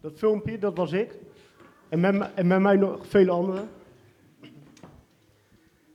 Dat 0.00 0.18
filmpje, 0.18 0.58
dat 0.58 0.76
was 0.76 0.92
ik. 0.92 1.18
En 1.88 2.00
met, 2.00 2.34
en 2.34 2.46
met 2.46 2.60
mij 2.60 2.76
nog 2.76 3.06
vele 3.06 3.30
anderen. 3.30 3.68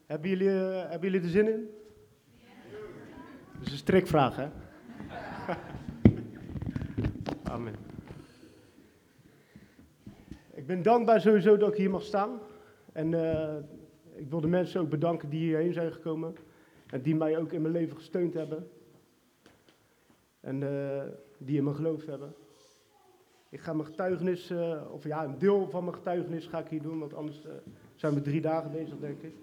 Hebben 0.06 0.30
jullie, 0.30 0.48
uh, 0.48 0.90
hebben 0.90 1.12
jullie 1.12 1.26
er 1.26 1.32
zin 1.32 1.48
in? 1.48 1.70
Dat 3.58 3.66
is 3.66 3.72
een 3.72 3.78
strikvraag, 3.78 4.36
hè? 4.36 4.48
Amen. 7.54 7.76
Ik 10.54 10.68
ben 10.68 10.84
dankbaar 10.84 11.22
sowieso 11.22 11.58
dat 11.58 11.72
ik 11.72 11.78
hier 11.78 11.90
mag 11.90 12.04
staan. 12.04 12.40
En 12.92 13.12
uh, 13.12 13.56
ik 14.16 14.30
wil 14.30 14.42
de 14.42 14.48
mensen 14.48 14.82
ook 14.82 14.90
bedanken 14.90 15.30
die 15.30 15.40
hierheen 15.40 15.74
zijn 15.74 15.92
gekomen. 15.92 16.36
En 16.90 17.02
die 17.02 17.16
mij 17.16 17.38
ook 17.38 17.52
in 17.52 17.62
mijn 17.62 17.74
leven 17.74 17.98
gesteund 17.98 18.34
hebben. 18.34 18.70
En 20.40 20.62
uh, 20.62 21.04
die 21.38 21.58
in 21.58 21.64
mijn 21.64 21.76
geloof 21.76 22.06
hebben. 22.06 22.34
Ik 23.54 23.60
ga 23.60 23.74
mijn 23.74 23.86
getuigenis, 23.86 24.52
uh, 24.52 24.76
of 24.92 25.04
ja, 25.04 25.24
een 25.24 25.38
deel 25.38 25.68
van 25.70 25.84
mijn 25.84 25.96
getuigenis 25.96 26.48
ga 26.48 26.60
ik 26.60 26.68
hier 26.68 26.82
doen, 26.82 27.00
want 27.00 27.14
anders 27.14 27.42
zijn 27.96 28.14
we 28.14 28.22
drie 28.22 28.42
dagen 28.42 28.72
bezig, 28.72 29.00
denk 29.00 29.22
ik. 29.22 29.34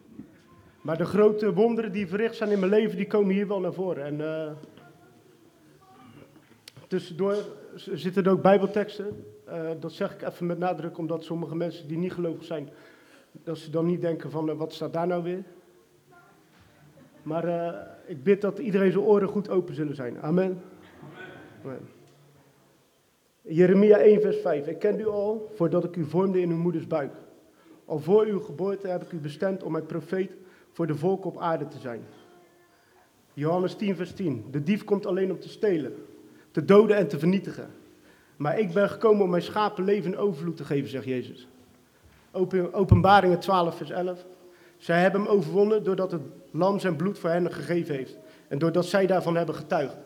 Maar 0.80 0.96
de 0.96 1.04
grote 1.04 1.52
wonderen 1.52 1.92
die 1.92 2.06
verricht 2.06 2.36
zijn 2.36 2.50
in 2.50 2.58
mijn 2.58 2.70
leven, 2.70 2.96
die 2.96 3.06
komen 3.06 3.34
hier 3.34 3.46
wel 3.46 3.60
naar 3.60 3.72
voren. 3.72 4.04
En 4.04 4.14
uh, 4.20 4.52
tussendoor 6.86 7.36
zitten 7.74 8.24
er 8.24 8.30
ook 8.30 8.42
bijbelteksten. 8.42 9.24
Dat 9.80 9.92
zeg 9.92 10.14
ik 10.14 10.22
even 10.22 10.46
met 10.46 10.58
nadruk, 10.58 10.98
omdat 10.98 11.24
sommige 11.24 11.56
mensen 11.56 11.88
die 11.88 11.98
niet 11.98 12.12
gelovig 12.12 12.44
zijn, 12.44 12.68
dat 13.32 13.58
ze 13.58 13.70
dan 13.70 13.86
niet 13.86 14.00
denken 14.00 14.30
van, 14.30 14.56
wat 14.56 14.72
staat 14.72 14.92
daar 14.92 15.06
nou 15.06 15.22
weer? 15.22 15.44
Maar 17.22 17.76
ik 18.06 18.22
bid 18.22 18.40
dat 18.40 18.58
iedereen 18.58 18.92
zijn 18.92 19.04
oren 19.04 19.28
goed 19.28 19.48
open 19.48 19.74
zullen 19.74 19.94
zijn. 19.94 20.20
Amen. 20.20 20.62
Amen. 21.64 21.98
Jeremia 23.52 23.98
1, 23.98 24.20
vers 24.20 24.36
5. 24.36 24.66
Ik 24.66 24.78
kende 24.78 25.02
u 25.02 25.06
al 25.06 25.50
voordat 25.54 25.84
ik 25.84 25.96
u 25.96 26.04
vormde 26.04 26.40
in 26.40 26.50
uw 26.50 26.56
moeders 26.56 26.86
buik. 26.86 27.12
Al 27.84 27.98
voor 27.98 28.24
uw 28.24 28.40
geboorte 28.40 28.88
heb 28.88 29.02
ik 29.02 29.12
u 29.12 29.16
bestemd 29.16 29.62
om 29.62 29.72
mijn 29.72 29.86
profeet 29.86 30.30
voor 30.72 30.86
de 30.86 30.94
volk 30.94 31.24
op 31.24 31.38
aarde 31.38 31.68
te 31.68 31.78
zijn. 31.78 32.00
Johannes 33.32 33.74
10, 33.74 33.96
vers 33.96 34.12
10. 34.12 34.44
De 34.50 34.62
dief 34.62 34.84
komt 34.84 35.06
alleen 35.06 35.30
om 35.30 35.38
te 35.38 35.48
stelen, 35.48 35.94
te 36.50 36.64
doden 36.64 36.96
en 36.96 37.08
te 37.08 37.18
vernietigen. 37.18 37.70
Maar 38.36 38.58
ik 38.58 38.72
ben 38.72 38.88
gekomen 38.88 39.22
om 39.22 39.30
mijn 39.30 39.42
schapen 39.42 39.84
leven 39.84 40.12
in 40.12 40.18
overvloed 40.18 40.56
te 40.56 40.64
geven, 40.64 40.90
zegt 40.90 41.04
Jezus. 41.04 41.48
Openbaringen 42.72 43.40
12, 43.40 43.76
vers 43.76 43.90
11. 43.90 44.26
Zij 44.76 45.00
hebben 45.00 45.20
hem 45.20 45.30
overwonnen 45.30 45.84
doordat 45.84 46.12
het 46.12 46.22
lam 46.50 46.78
zijn 46.78 46.96
bloed 46.96 47.18
voor 47.18 47.30
hen 47.30 47.52
gegeven 47.52 47.94
heeft. 47.94 48.18
En 48.48 48.58
doordat 48.58 48.86
zij 48.86 49.06
daarvan 49.06 49.36
hebben 49.36 49.54
getuigd. 49.54 49.96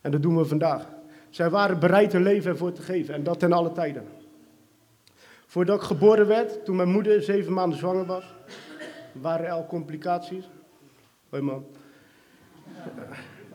En 0.00 0.10
dat 0.10 0.22
doen 0.22 0.36
we 0.36 0.44
vandaag. 0.44 0.98
Zij 1.30 1.50
waren 1.50 1.78
bereid 1.78 2.12
hun 2.12 2.22
leven 2.22 2.50
ervoor 2.50 2.72
te 2.72 2.82
geven. 2.82 3.14
En 3.14 3.22
dat 3.22 3.38
ten 3.38 3.52
alle 3.52 3.72
tijden. 3.72 4.04
Voordat 5.46 5.76
ik 5.76 5.86
geboren 5.86 6.26
werd, 6.26 6.64
toen 6.64 6.76
mijn 6.76 6.90
moeder 6.90 7.22
zeven 7.22 7.52
maanden 7.52 7.78
zwanger 7.78 8.06
was, 8.06 8.34
waren 9.12 9.46
er 9.46 9.52
al 9.52 9.66
complicaties. 9.66 10.44
Hoi 11.28 11.42
man. 11.42 11.64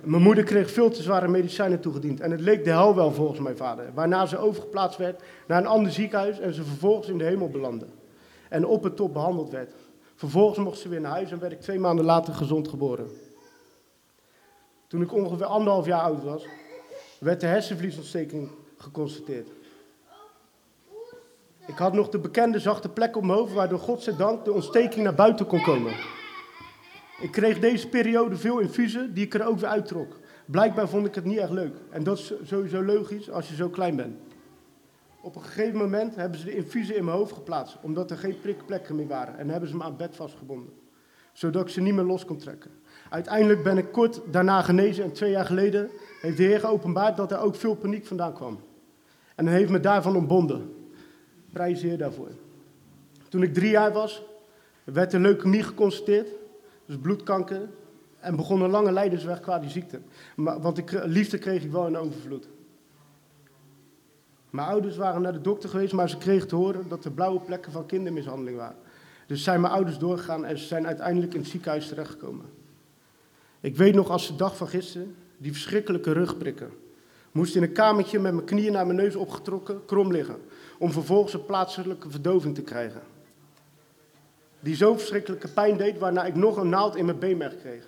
Mijn 0.01 0.21
moeder 0.21 0.43
kreeg 0.43 0.71
veel 0.71 0.89
te 0.89 1.01
zware 1.01 1.27
medicijnen 1.27 1.79
toegediend. 1.79 2.19
En 2.19 2.31
het 2.31 2.39
leek 2.39 2.63
de 2.63 2.69
hel 2.69 2.95
wel 2.95 3.11
volgens 3.11 3.39
mijn 3.39 3.57
vader. 3.57 3.93
Waarna 3.93 4.25
ze 4.25 4.37
overgeplaatst 4.37 4.97
werd 4.97 5.23
naar 5.47 5.57
een 5.57 5.67
ander 5.67 5.91
ziekenhuis 5.91 6.39
en 6.39 6.53
ze 6.53 6.63
vervolgens 6.63 7.07
in 7.07 7.17
de 7.17 7.23
hemel 7.23 7.49
belandde. 7.49 7.85
En 8.49 8.65
op 8.65 8.83
het 8.83 8.95
top 8.95 9.13
behandeld 9.13 9.49
werd. 9.49 9.73
Vervolgens 10.15 10.59
mocht 10.59 10.79
ze 10.79 10.89
weer 10.89 11.01
naar 11.01 11.11
huis 11.11 11.31
en 11.31 11.39
werd 11.39 11.51
ik 11.51 11.61
twee 11.61 11.79
maanden 11.79 12.05
later 12.05 12.33
gezond 12.33 12.67
geboren. 12.67 13.07
Toen 14.87 15.01
ik 15.01 15.13
ongeveer 15.13 15.45
anderhalf 15.45 15.85
jaar 15.85 16.01
oud 16.01 16.23
was, 16.23 16.45
werd 17.19 17.41
de 17.41 17.47
hersenvliesontsteking 17.47 18.49
geconstateerd. 18.77 19.47
Ik 21.67 21.77
had 21.77 21.93
nog 21.93 22.09
de 22.09 22.19
bekende 22.19 22.59
zachte 22.59 22.89
plek 22.89 23.15
op 23.15 23.23
mijn 23.23 23.37
hoofd, 23.37 23.53
waardoor 23.53 23.79
godzijdank 23.79 24.45
de 24.45 24.51
ontsteking 24.51 25.03
naar 25.03 25.15
buiten 25.15 25.47
kon 25.47 25.61
komen. 25.61 25.93
Ik 27.21 27.31
kreeg 27.31 27.59
deze 27.59 27.89
periode 27.89 28.35
veel 28.35 28.59
infusen, 28.59 29.13
die 29.13 29.25
ik 29.25 29.33
er 29.33 29.47
ook 29.47 29.59
weer 29.59 29.69
uittrok. 29.69 30.19
Blijkbaar 30.45 30.89
vond 30.89 31.05
ik 31.05 31.15
het 31.15 31.25
niet 31.25 31.37
echt 31.37 31.51
leuk. 31.51 31.75
En 31.89 32.03
dat 32.03 32.17
is 32.17 32.33
sowieso 32.43 32.83
logisch 32.83 33.29
als 33.29 33.49
je 33.49 33.55
zo 33.55 33.69
klein 33.69 33.95
bent. 33.95 34.19
Op 35.21 35.35
een 35.35 35.41
gegeven 35.41 35.77
moment 35.77 36.15
hebben 36.15 36.39
ze 36.39 36.45
de 36.45 36.55
infusen 36.55 36.95
in 36.95 37.05
mijn 37.05 37.17
hoofd 37.17 37.33
geplaatst, 37.33 37.77
omdat 37.81 38.11
er 38.11 38.17
geen 38.17 38.39
prikplekken 38.41 38.95
meer 38.95 39.07
waren. 39.07 39.37
En 39.37 39.49
hebben 39.49 39.69
ze 39.69 39.75
me 39.75 39.83
aan 39.83 39.97
bed 39.97 40.15
vastgebonden, 40.15 40.73
zodat 41.33 41.61
ik 41.61 41.69
ze 41.69 41.81
niet 41.81 41.93
meer 41.93 42.03
los 42.03 42.25
kon 42.25 42.37
trekken. 42.37 42.71
Uiteindelijk 43.09 43.63
ben 43.63 43.77
ik 43.77 43.91
kort 43.91 44.21
daarna 44.31 44.61
genezen 44.61 45.03
en 45.03 45.11
twee 45.11 45.31
jaar 45.31 45.45
geleden 45.45 45.89
heeft 46.25 46.37
de 46.37 46.43
Heer 46.43 46.59
geopenbaard 46.59 47.17
dat 47.17 47.31
er 47.31 47.39
ook 47.39 47.55
veel 47.55 47.75
paniek 47.75 48.05
vandaan 48.05 48.33
kwam. 48.33 48.59
En 49.35 49.45
hij 49.47 49.55
heeft 49.55 49.71
me 49.71 49.79
daarvan 49.79 50.15
ontbonden 50.15 50.75
prijs 51.55 51.81
Heer 51.81 51.97
daarvoor. 51.97 52.31
Toen 53.29 53.43
ik 53.43 53.53
drie 53.53 53.69
jaar 53.69 53.93
was, 53.93 54.23
werd 54.83 55.13
er 55.13 55.19
leukemie 55.19 55.63
geconstateerd, 55.63 56.27
dus 56.85 56.97
bloedkanker, 56.97 57.69
en 58.19 58.35
begon 58.35 58.61
een 58.61 58.69
lange 58.69 58.91
leidersweg 58.91 59.39
qua 59.39 59.59
die 59.59 59.69
ziekte. 59.69 59.99
Maar, 60.35 60.61
want 60.61 60.77
ik, 60.77 60.91
liefde 61.05 61.37
kreeg 61.37 61.63
ik 61.63 61.71
wel 61.71 61.87
in 61.87 61.97
overvloed. 61.97 62.47
Mijn 64.49 64.67
ouders 64.67 64.97
waren 64.97 65.21
naar 65.21 65.33
de 65.33 65.41
dokter 65.41 65.69
geweest, 65.69 65.93
maar 65.93 66.09
ze 66.09 66.17
kregen 66.17 66.47
te 66.47 66.55
horen 66.55 66.87
dat 66.87 67.05
er 67.05 67.11
blauwe 67.11 67.39
plekken 67.39 67.71
van 67.71 67.85
kindermishandeling 67.85 68.57
waren. 68.57 68.77
Dus 69.27 69.43
zijn 69.43 69.61
mijn 69.61 69.73
ouders 69.73 69.97
doorgegaan 69.97 70.45
en 70.45 70.57
ze 70.57 70.65
zijn 70.65 70.87
uiteindelijk 70.87 71.33
in 71.33 71.39
het 71.39 71.49
ziekenhuis 71.49 71.87
terechtgekomen. 71.87 72.45
Ik 73.59 73.75
weet 73.75 73.95
nog 73.95 74.09
als 74.09 74.27
de 74.27 74.35
dag 74.35 74.57
van 74.57 74.67
gisteren, 74.67 75.15
die 75.37 75.51
verschrikkelijke 75.51 76.11
rugprikken. 76.11 76.71
Moest 77.31 77.55
in 77.55 77.63
een 77.63 77.71
kamertje 77.71 78.19
met 78.19 78.33
mijn 78.33 78.45
knieën 78.45 78.71
naar 78.71 78.85
mijn 78.85 78.97
neus 78.97 79.15
opgetrokken, 79.15 79.85
krom 79.85 80.11
liggen 80.11 80.37
om 80.79 80.91
vervolgens 80.91 81.33
een 81.33 81.45
plaatselijke 81.45 82.09
verdoving 82.09 82.55
te 82.55 82.61
krijgen. 82.61 83.01
Die 84.59 84.75
zo 84.75 84.95
verschrikkelijke 84.97 85.47
pijn 85.47 85.77
deed, 85.77 85.97
waarna 85.97 86.25
ik 86.25 86.35
nog 86.35 86.57
een 86.57 86.69
naald 86.69 86.95
in 86.95 87.05
mijn 87.05 87.19
beenmerg 87.19 87.57
kreeg. 87.57 87.87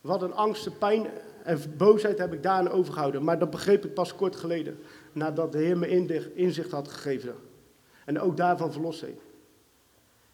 Wat 0.00 0.22
een 0.22 0.34
angst, 0.34 0.78
pijn 0.78 1.06
en 1.44 1.58
boosheid 1.76 2.18
heb 2.18 2.32
ik 2.32 2.42
daaraan 2.42 2.70
overgehouden. 2.70 3.24
Maar 3.24 3.38
dat 3.38 3.50
begreep 3.50 3.84
ik 3.84 3.94
pas 3.94 4.14
kort 4.14 4.36
geleden, 4.36 4.78
nadat 5.12 5.52
de 5.52 5.58
Heer 5.58 5.78
me 5.78 6.34
inzicht 6.34 6.70
had 6.70 6.88
gegeven. 6.88 7.34
En 8.04 8.20
ook 8.20 8.36
daarvan 8.36 8.72
verlost 8.72 9.00
heeft. 9.00 9.22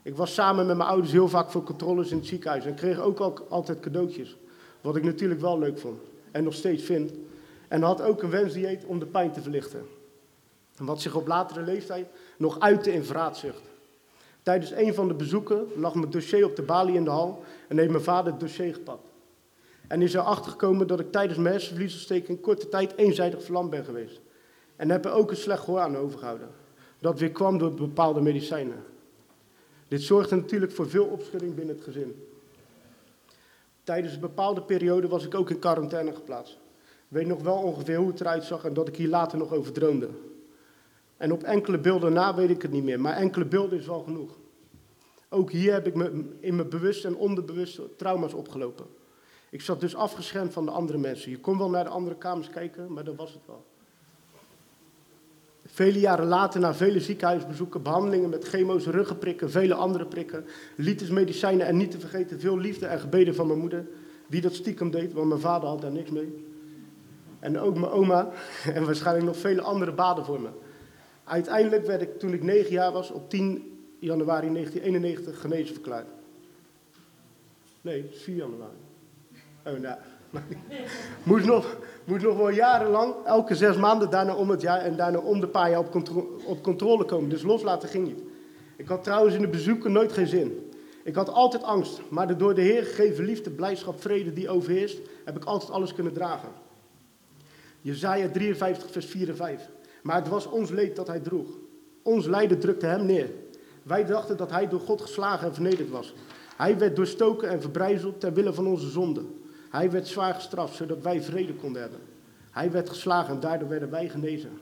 Ik 0.02 0.16
was 0.16 0.34
samen 0.34 0.66
met 0.66 0.76
mijn 0.76 0.88
ouders 0.88 1.12
heel 1.12 1.28
vaak 1.28 1.50
voor 1.50 1.62
controles 1.62 2.10
in 2.10 2.16
het 2.16 2.26
ziekenhuis 2.26 2.64
en 2.64 2.74
kreeg 2.74 2.98
ook 2.98 3.20
altijd 3.48 3.80
cadeautjes. 3.80 4.36
Wat 4.80 4.96
ik 4.96 5.04
natuurlijk 5.04 5.40
wel 5.40 5.58
leuk 5.58 5.78
vond 5.78 6.00
en 6.30 6.44
nog 6.44 6.54
steeds 6.54 6.82
vind. 6.82 7.12
En 7.68 7.82
had 7.82 8.02
ook 8.02 8.22
een 8.22 8.30
wensdieet 8.30 8.84
om 8.84 8.98
de 8.98 9.06
pijn 9.06 9.32
te 9.32 9.42
verlichten 9.42 9.86
wat 10.86 11.00
zich 11.00 11.14
op 11.14 11.26
latere 11.26 11.62
leeftijd 11.62 12.06
nog 12.36 12.60
uitte 12.60 12.92
in 12.92 13.04
vraatzucht. 13.04 13.62
Tijdens 14.42 14.70
een 14.70 14.94
van 14.94 15.08
de 15.08 15.14
bezoeken 15.14 15.66
lag 15.76 15.94
mijn 15.94 16.10
dossier 16.10 16.44
op 16.44 16.56
de 16.56 16.62
balie 16.62 16.94
in 16.94 17.04
de 17.04 17.10
hal 17.10 17.44
en 17.68 17.78
heeft 17.78 17.90
mijn 17.90 18.02
vader 18.02 18.32
het 18.32 18.40
dossier 18.40 18.74
gepakt. 18.74 19.08
En 19.88 20.02
is 20.02 20.14
erachter 20.14 20.50
gekomen 20.50 20.86
dat 20.86 21.00
ik 21.00 21.12
tijdens 21.12 21.38
mijn 21.38 21.54
hersenvliesontsteking 21.54 22.40
korte 22.40 22.68
tijd 22.68 22.96
eenzijdig 22.96 23.42
verlamd 23.42 23.70
ben 23.70 23.84
geweest. 23.84 24.20
En 24.76 24.90
heb 24.90 25.04
er 25.04 25.12
ook 25.12 25.30
een 25.30 25.36
slecht 25.36 25.64
gehoor 25.64 25.80
aan 25.80 25.96
overgehouden. 25.96 26.48
Dat 26.98 27.18
weer 27.18 27.30
kwam 27.30 27.58
door 27.58 27.74
bepaalde 27.74 28.20
medicijnen. 28.20 28.84
Dit 29.88 30.02
zorgde 30.02 30.36
natuurlijk 30.36 30.72
voor 30.72 30.88
veel 30.88 31.04
opschudding 31.04 31.54
binnen 31.54 31.74
het 31.74 31.84
gezin. 31.84 32.26
Tijdens 33.90 34.14
een 34.14 34.20
bepaalde 34.20 34.62
periode 34.62 35.08
was 35.08 35.24
ik 35.24 35.34
ook 35.34 35.50
in 35.50 35.58
quarantaine 35.58 36.14
geplaatst. 36.14 36.58
Ik 36.82 37.06
weet 37.08 37.26
nog 37.26 37.42
wel 37.42 37.56
ongeveer 37.56 37.96
hoe 37.96 38.08
het 38.08 38.20
eruit 38.20 38.44
zag 38.44 38.64
en 38.64 38.74
dat 38.74 38.88
ik 38.88 38.96
hier 38.96 39.08
later 39.08 39.38
nog 39.38 39.52
over 39.52 39.72
droomde. 39.72 40.08
En 41.16 41.32
op 41.32 41.42
enkele 41.42 41.78
beelden 41.78 42.12
na 42.12 42.34
weet 42.34 42.50
ik 42.50 42.62
het 42.62 42.70
niet 42.70 42.84
meer, 42.84 43.00
maar 43.00 43.16
enkele 43.16 43.44
beelden 43.44 43.78
is 43.78 43.86
wel 43.86 44.00
genoeg. 44.00 44.38
Ook 45.28 45.50
hier 45.50 45.72
heb 45.72 45.86
ik 45.86 45.94
me 45.94 46.24
in 46.40 46.56
mijn 46.56 46.68
bewuste 46.68 47.06
en 47.06 47.16
onderbewuste 47.16 47.96
trauma's 47.96 48.32
opgelopen. 48.32 48.86
Ik 49.50 49.60
zat 49.60 49.80
dus 49.80 49.94
afgeschermd 49.94 50.52
van 50.52 50.64
de 50.64 50.70
andere 50.70 50.98
mensen. 50.98 51.30
Je 51.30 51.40
kon 51.40 51.58
wel 51.58 51.70
naar 51.70 51.84
de 51.84 51.90
andere 51.90 52.16
kamers 52.16 52.50
kijken, 52.50 52.92
maar 52.92 53.04
dat 53.04 53.16
was 53.16 53.32
het 53.32 53.46
wel. 53.46 53.64
Vele 55.80 56.00
jaren 56.00 56.26
later, 56.26 56.60
na 56.60 56.74
vele 56.74 57.00
ziekenhuisbezoeken, 57.00 57.82
behandelingen 57.82 58.30
met 58.30 58.44
chemo's, 58.44 58.86
ruggenprikken, 58.86 59.50
vele 59.50 59.74
andere 59.74 60.06
prikken, 60.06 60.44
liters 60.76 61.10
medicijnen 61.10 61.66
en 61.66 61.76
niet 61.76 61.90
te 61.90 61.98
vergeten 61.98 62.40
veel 62.40 62.58
liefde 62.58 62.86
en 62.86 63.00
gebeden 63.00 63.34
van 63.34 63.46
mijn 63.46 63.58
moeder, 63.58 63.86
die 64.26 64.40
dat 64.40 64.54
stiekem 64.54 64.90
deed, 64.90 65.12
want 65.12 65.28
mijn 65.28 65.40
vader 65.40 65.68
had 65.68 65.80
daar 65.80 65.92
niks 65.92 66.10
mee. 66.10 66.44
En 67.38 67.58
ook 67.58 67.78
mijn 67.78 67.92
oma 67.92 68.30
en 68.74 68.84
waarschijnlijk 68.84 69.26
nog 69.26 69.36
vele 69.36 69.60
andere 69.62 69.92
baden 69.92 70.24
voor 70.24 70.40
me. 70.40 70.48
Uiteindelijk 71.24 71.86
werd 71.86 72.02
ik, 72.02 72.18
toen 72.18 72.32
ik 72.32 72.42
negen 72.42 72.72
jaar 72.72 72.92
was, 72.92 73.10
op 73.10 73.30
10 73.30 73.78
januari 73.98 74.52
1991 74.52 75.40
genezen 75.40 75.74
verklaard. 75.74 76.08
Nee, 77.80 78.04
4 78.12 78.36
januari. 78.36 78.78
Oh, 79.66 79.78
nou. 79.78 79.98
Moest, 81.22 81.44
nog, 81.44 81.76
moest 82.04 82.24
nog 82.24 82.36
wel 82.36 82.50
jarenlang, 82.50 83.14
elke 83.24 83.54
zes 83.54 83.76
maanden, 83.76 84.10
daarna 84.10 84.34
om 84.34 84.50
het 84.50 84.60
jaar 84.60 84.80
en 84.80 84.96
daarna 84.96 85.18
om 85.18 85.40
de 85.40 85.48
paar 85.48 85.70
jaar 85.70 85.78
op, 85.78 85.90
contro 85.90 86.38
op 86.44 86.62
controle 86.62 87.04
komen. 87.04 87.28
Dus 87.28 87.42
loslaten 87.42 87.88
ging 87.88 88.06
niet. 88.06 88.22
Ik 88.76 88.88
had 88.88 89.04
trouwens 89.04 89.34
in 89.34 89.40
de 89.40 89.48
bezoeken 89.48 89.92
nooit 89.92 90.12
geen 90.12 90.26
zin. 90.26 90.70
Ik 91.02 91.14
had 91.14 91.28
altijd 91.28 91.62
angst, 91.62 92.00
maar 92.08 92.26
de 92.26 92.36
door 92.36 92.54
de 92.54 92.60
Heer 92.60 92.84
gegeven 92.84 93.24
liefde, 93.24 93.50
blijdschap, 93.50 94.00
vrede 94.00 94.32
die 94.32 94.48
overheerst, 94.48 94.98
heb 95.24 95.36
ik 95.36 95.44
altijd 95.44 95.70
alles 95.70 95.94
kunnen 95.94 96.12
dragen. 96.12 96.48
Jezaja 97.80 98.28
53, 98.28 98.90
vers 98.90 99.06
4 99.06 99.28
en 99.28 99.36
5. 99.36 99.68
Maar 100.02 100.16
het 100.16 100.28
was 100.28 100.46
ons 100.46 100.70
leed 100.70 100.96
dat 100.96 101.06
hij 101.06 101.20
droeg. 101.20 101.48
Ons 102.02 102.26
lijden 102.26 102.58
drukte 102.58 102.86
hem 102.86 103.06
neer. 103.06 103.30
Wij 103.82 104.04
dachten 104.04 104.36
dat 104.36 104.50
hij 104.50 104.68
door 104.68 104.80
God 104.80 105.00
geslagen 105.00 105.46
en 105.46 105.54
vernederd 105.54 105.90
was. 105.90 106.14
Hij 106.56 106.78
werd 106.78 106.96
doorstoken 106.96 107.48
en 107.48 107.60
verbrijzeld 107.60 108.20
ter 108.20 108.32
wille 108.32 108.52
van 108.52 108.66
onze 108.66 108.90
zonden. 108.90 109.39
Hij 109.70 109.90
werd 109.90 110.08
zwaar 110.08 110.34
gestraft, 110.34 110.74
zodat 110.74 111.02
wij 111.02 111.22
vrede 111.22 111.54
konden 111.54 111.82
hebben. 111.82 112.00
Hij 112.50 112.70
werd 112.70 112.88
geslagen 112.88 113.34
en 113.34 113.40
daardoor 113.40 113.68
werden 113.68 113.90
wij 113.90 114.08
genezen. 114.08 114.58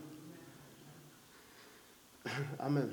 Amen. 2.56 2.90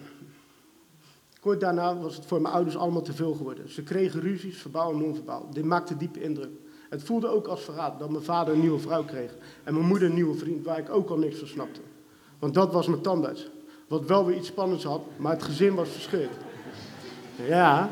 Kort 1.39 1.59
daarna 1.59 1.97
was 1.97 2.15
het 2.15 2.25
voor 2.25 2.41
mijn 2.41 2.53
ouders 2.53 2.77
allemaal 2.77 3.01
te 3.01 3.13
veel 3.13 3.33
geworden. 3.33 3.69
Ze 3.69 3.83
kregen 3.83 4.21
ruzies, 4.21 4.57
verbaal 4.57 4.91
en 4.91 4.97
non-verbaal. 4.97 5.49
Dit 5.53 5.65
maakte 5.65 5.97
diepe 5.97 6.21
indruk. 6.21 6.51
Het 6.89 7.03
voelde 7.03 7.27
ook 7.27 7.47
als 7.47 7.61
verraad 7.61 7.99
dat 7.99 8.09
mijn 8.09 8.23
vader 8.23 8.53
een 8.53 8.59
nieuwe 8.59 8.79
vrouw 8.79 9.03
kreeg 9.03 9.35
en 9.63 9.73
mijn 9.73 9.85
moeder 9.85 10.07
een 10.07 10.13
nieuwe 10.13 10.37
vriend, 10.37 10.65
waar 10.65 10.77
ik 10.77 10.89
ook 10.89 11.09
al 11.09 11.17
niks 11.17 11.37
van 11.37 11.47
snapte. 11.47 11.81
Want 12.39 12.53
dat 12.53 12.73
was 12.73 12.87
mijn 12.87 13.01
tandarts. 13.01 13.49
Wat 13.87 14.05
wel 14.05 14.25
weer 14.25 14.37
iets 14.37 14.47
spannends 14.47 14.83
had, 14.83 15.01
maar 15.17 15.31
het 15.31 15.43
gezin 15.43 15.75
was 15.75 15.89
verscheurd. 15.89 16.31
Ja. 17.47 17.89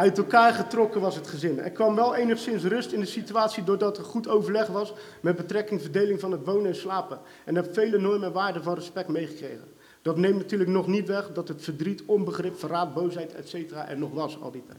Uit 0.00 0.18
elkaar 0.18 0.52
getrokken 0.52 1.00
was 1.00 1.14
het 1.14 1.26
gezin. 1.26 1.58
Er 1.58 1.70
kwam 1.70 1.94
wel 1.94 2.14
enigszins 2.14 2.64
rust 2.64 2.92
in 2.92 3.00
de 3.00 3.06
situatie 3.06 3.64
doordat 3.64 3.98
er 3.98 4.04
goed 4.04 4.28
overleg 4.28 4.66
was 4.66 4.92
met 5.20 5.36
betrekking 5.36 5.80
verdeling 5.80 6.20
van 6.20 6.32
het 6.32 6.44
wonen 6.44 6.66
en 6.66 6.76
slapen. 6.76 7.20
En 7.44 7.54
heb 7.54 7.74
vele 7.74 7.98
normen 7.98 8.28
en 8.28 8.32
waarden 8.32 8.62
van 8.62 8.74
respect 8.74 9.08
meegekregen. 9.08 9.68
Dat 10.02 10.16
neemt 10.16 10.36
natuurlijk 10.36 10.70
nog 10.70 10.86
niet 10.86 11.08
weg 11.08 11.32
dat 11.32 11.48
het 11.48 11.62
verdriet, 11.62 12.02
onbegrip, 12.06 12.58
verraad, 12.58 12.94
boosheid, 12.94 13.34
etc. 13.34 13.72
er 13.88 13.98
nog 13.98 14.12
was 14.12 14.40
al 14.40 14.50
die 14.50 14.64
tijd. 14.66 14.78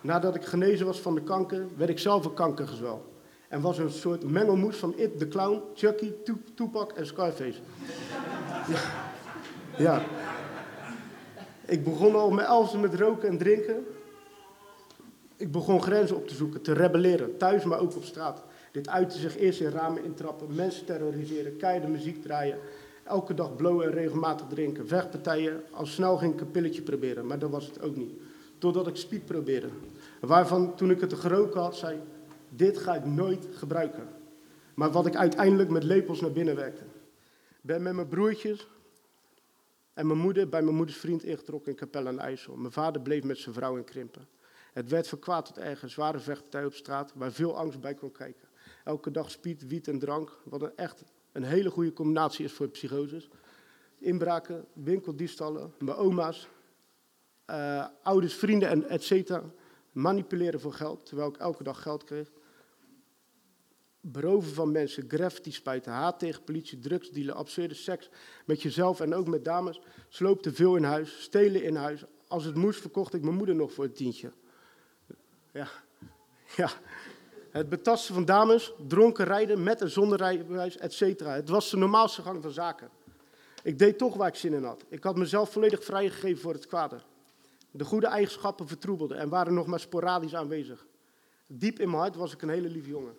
Nadat 0.00 0.34
ik 0.34 0.44
genezen 0.44 0.86
was 0.86 1.00
van 1.00 1.14
de 1.14 1.22
kanker, 1.22 1.66
werd 1.76 1.90
ik 1.90 1.98
zelf 1.98 2.24
een 2.24 2.34
kankergezwel. 2.34 3.12
En 3.48 3.60
was 3.60 3.78
een 3.78 3.90
soort 3.90 4.30
mengelmoes 4.30 4.76
van 4.76 4.94
It, 4.96 5.18
The 5.18 5.28
Clown, 5.28 5.62
Chucky, 5.74 6.12
Tupac 6.54 6.92
en 6.92 7.06
Scarface. 7.06 7.58
Ja. 9.76 10.02
Ik 11.66 11.84
begon 11.84 12.14
al 12.14 12.30
met 12.30 12.46
elfde 12.46 12.78
met 12.78 12.94
roken 12.94 13.28
en 13.28 13.38
drinken. 13.38 13.86
Ik 15.36 15.52
begon 15.52 15.82
grenzen 15.82 16.16
op 16.16 16.28
te 16.28 16.34
zoeken, 16.34 16.62
te 16.62 16.72
rebelleren, 16.72 17.36
thuis 17.36 17.64
maar 17.64 17.78
ook 17.80 17.96
op 17.96 18.04
straat. 18.04 18.42
Dit 18.72 18.88
uitte 18.88 19.18
zich 19.18 19.36
eerst 19.36 19.60
in 19.60 19.70
ramen 19.70 20.04
intrappen, 20.04 20.54
mensen 20.54 20.86
terroriseren, 20.86 21.56
keiharde 21.56 21.88
muziek 21.88 22.22
draaien, 22.22 22.58
elke 23.04 23.34
dag 23.34 23.56
blowen 23.56 23.86
en 23.86 23.92
regelmatig 23.92 24.46
drinken, 24.46 24.88
vechtpartijen. 24.88 25.62
Al 25.70 25.86
snel 25.86 26.16
ging 26.16 26.32
ik 26.32 26.40
een 26.40 26.50
pilletje 26.50 26.82
proberen, 26.82 27.26
maar 27.26 27.38
dat 27.38 27.50
was 27.50 27.66
het 27.66 27.82
ook 27.82 27.96
niet. 27.96 28.12
Totdat 28.58 28.86
ik 28.86 28.96
speed 28.96 29.24
probeerde, 29.24 29.68
waarvan 30.20 30.74
toen 30.74 30.90
ik 30.90 31.00
het 31.00 31.12
geroken 31.12 31.60
had, 31.60 31.76
zei, 31.76 31.98
dit 32.48 32.78
ga 32.78 32.94
ik 32.94 33.04
nooit 33.04 33.48
gebruiken. 33.52 34.08
Maar 34.74 34.90
wat 34.90 35.06
ik 35.06 35.16
uiteindelijk 35.16 35.70
met 35.70 35.84
lepels 35.84 36.20
naar 36.20 36.32
binnen 36.32 36.56
werkte. 36.56 36.82
Ben 37.60 37.82
met 37.82 37.94
mijn 37.94 38.08
broertjes 38.08 38.68
en 39.94 40.06
mijn 40.06 40.18
moeder 40.18 40.48
bij 40.48 40.62
mijn 40.62 40.76
moeders 40.76 40.98
vriend 40.98 41.22
ingetrokken 41.22 41.70
in 41.72 41.78
Capelle 41.78 42.08
aan 42.08 42.20
IJssel. 42.20 42.56
Mijn 42.56 42.72
vader 42.72 43.02
bleef 43.02 43.22
met 43.22 43.38
zijn 43.38 43.54
vrouw 43.54 43.76
in 43.76 43.84
Krimpen. 43.84 44.33
Het 44.74 44.90
werd 44.90 45.08
verkwaad 45.08 45.46
tot 45.46 45.58
ergens, 45.58 45.92
zware 45.92 46.18
vechtpartij 46.18 46.64
op 46.64 46.74
straat, 46.74 47.12
waar 47.14 47.32
veel 47.32 47.56
angst 47.56 47.80
bij 47.80 47.94
kon 47.94 48.12
kijken. 48.12 48.48
Elke 48.84 49.10
dag 49.10 49.30
spiet, 49.30 49.66
wiet 49.66 49.88
en 49.88 49.98
drank, 49.98 50.38
wat 50.44 50.62
een 50.62 50.76
echt 50.76 51.04
een 51.32 51.42
hele 51.42 51.70
goede 51.70 51.92
combinatie 51.92 52.44
is 52.44 52.52
voor 52.52 52.68
psychoses. 52.68 53.28
Inbraken, 53.98 54.64
winkeldiefstallen, 54.72 55.72
mijn 55.78 55.96
oma's, 55.96 56.48
uh, 57.50 57.86
ouders, 58.02 58.34
vrienden 58.34 58.68
en 58.68 58.88
et 58.88 59.02
cetera. 59.02 59.50
Manipuleren 59.92 60.60
voor 60.60 60.72
geld, 60.72 61.06
terwijl 61.06 61.28
ik 61.28 61.36
elke 61.36 61.62
dag 61.62 61.82
geld 61.82 62.04
kreeg. 62.04 62.30
Beroven 64.00 64.54
van 64.54 64.72
mensen, 64.72 65.04
graffiti 65.08 65.52
spuiten, 65.52 65.92
haat 65.92 66.18
tegen 66.18 66.44
politie, 66.44 66.78
drugsdealen, 66.78 67.34
absurde 67.34 67.74
seks 67.74 68.10
met 68.46 68.62
jezelf 68.62 69.00
en 69.00 69.14
ook 69.14 69.28
met 69.28 69.44
dames. 69.44 69.80
Sloopte 70.08 70.52
veel 70.52 70.76
in 70.76 70.84
huis, 70.84 71.22
stelen 71.22 71.62
in 71.62 71.76
huis. 71.76 72.04
Als 72.28 72.44
het 72.44 72.54
moest 72.54 72.80
verkocht 72.80 73.14
ik 73.14 73.22
mijn 73.22 73.36
moeder 73.36 73.54
nog 73.54 73.72
voor 73.72 73.84
een 73.84 73.92
tientje. 73.92 74.32
Ja, 75.54 75.68
ja. 76.56 76.70
Het 77.50 77.68
betasten 77.68 78.14
van 78.14 78.24
dames, 78.24 78.72
dronken 78.88 79.24
rijden 79.24 79.62
met 79.62 79.80
en 79.80 79.90
zonder 79.90 80.18
rijbewijs, 80.18 80.76
etc. 80.76 81.20
Het 81.20 81.48
was 81.48 81.70
de 81.70 81.76
normaalste 81.76 82.22
gang 82.22 82.42
van 82.42 82.50
zaken. 82.50 82.90
Ik 83.62 83.78
deed 83.78 83.98
toch 83.98 84.16
waar 84.16 84.28
ik 84.28 84.34
zin 84.34 84.52
in 84.52 84.64
had. 84.64 84.84
Ik 84.88 85.04
had 85.04 85.16
mezelf 85.16 85.52
volledig 85.52 85.84
vrijgegeven 85.84 86.42
voor 86.42 86.52
het 86.52 86.66
kwade. 86.66 87.00
De 87.70 87.84
goede 87.84 88.06
eigenschappen 88.06 88.68
vertroebelden 88.68 89.18
en 89.18 89.28
waren 89.28 89.54
nog 89.54 89.66
maar 89.66 89.80
sporadisch 89.80 90.34
aanwezig. 90.34 90.86
Diep 91.46 91.78
in 91.78 91.88
mijn 91.88 92.00
hart 92.00 92.16
was 92.16 92.32
ik 92.32 92.42
een 92.42 92.48
hele 92.48 92.68
lieve 92.68 92.88
jongen. 92.88 93.16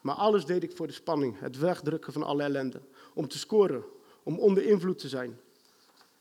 Maar 0.00 0.14
alles 0.14 0.44
deed 0.44 0.62
ik 0.62 0.76
voor 0.76 0.86
de 0.86 0.92
spanning, 0.92 1.40
het 1.40 1.58
wegdrukken 1.58 2.12
van 2.12 2.22
alle 2.22 2.42
ellende. 2.42 2.80
Om 3.14 3.28
te 3.28 3.38
scoren, 3.38 3.84
om 4.22 4.38
onder 4.38 4.64
invloed 4.64 4.98
te 4.98 5.08
zijn. 5.08 5.40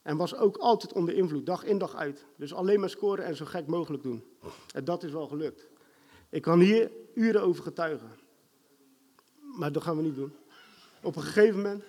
En 0.08 0.18
was 0.18 0.36
ook 0.36 0.58
altijd 0.58 0.94
onder 0.94 1.14
invloed, 1.14 1.46
dag 1.46 1.64
in 1.64 1.78
dag 1.78 1.96
uit. 1.96 2.26
Dus 2.36 2.54
alleen 2.54 2.80
maar 2.80 2.90
scoren 2.90 3.26
en 3.26 3.36
zo 3.36 3.46
gek 3.46 3.68
mogelijk 3.68 4.04
doen. 4.04 4.24
En 4.74 4.84
dat 4.84 5.04
is 5.04 5.12
wel 5.12 5.28
gelukt. 5.28 5.68
Ik 6.30 6.42
kan 6.42 6.60
hier 6.60 6.92
uren 7.14 7.42
over 7.42 7.64
getuigen. 7.64 8.10
Maar 9.40 9.72
dat 9.72 9.84
gaan 9.84 9.96
we 9.96 10.02
niet 10.02 10.16
doen. 10.16 10.34
Op 11.02 11.16
een 11.16 11.22
gegeven 11.22 11.56
moment, 11.56 11.84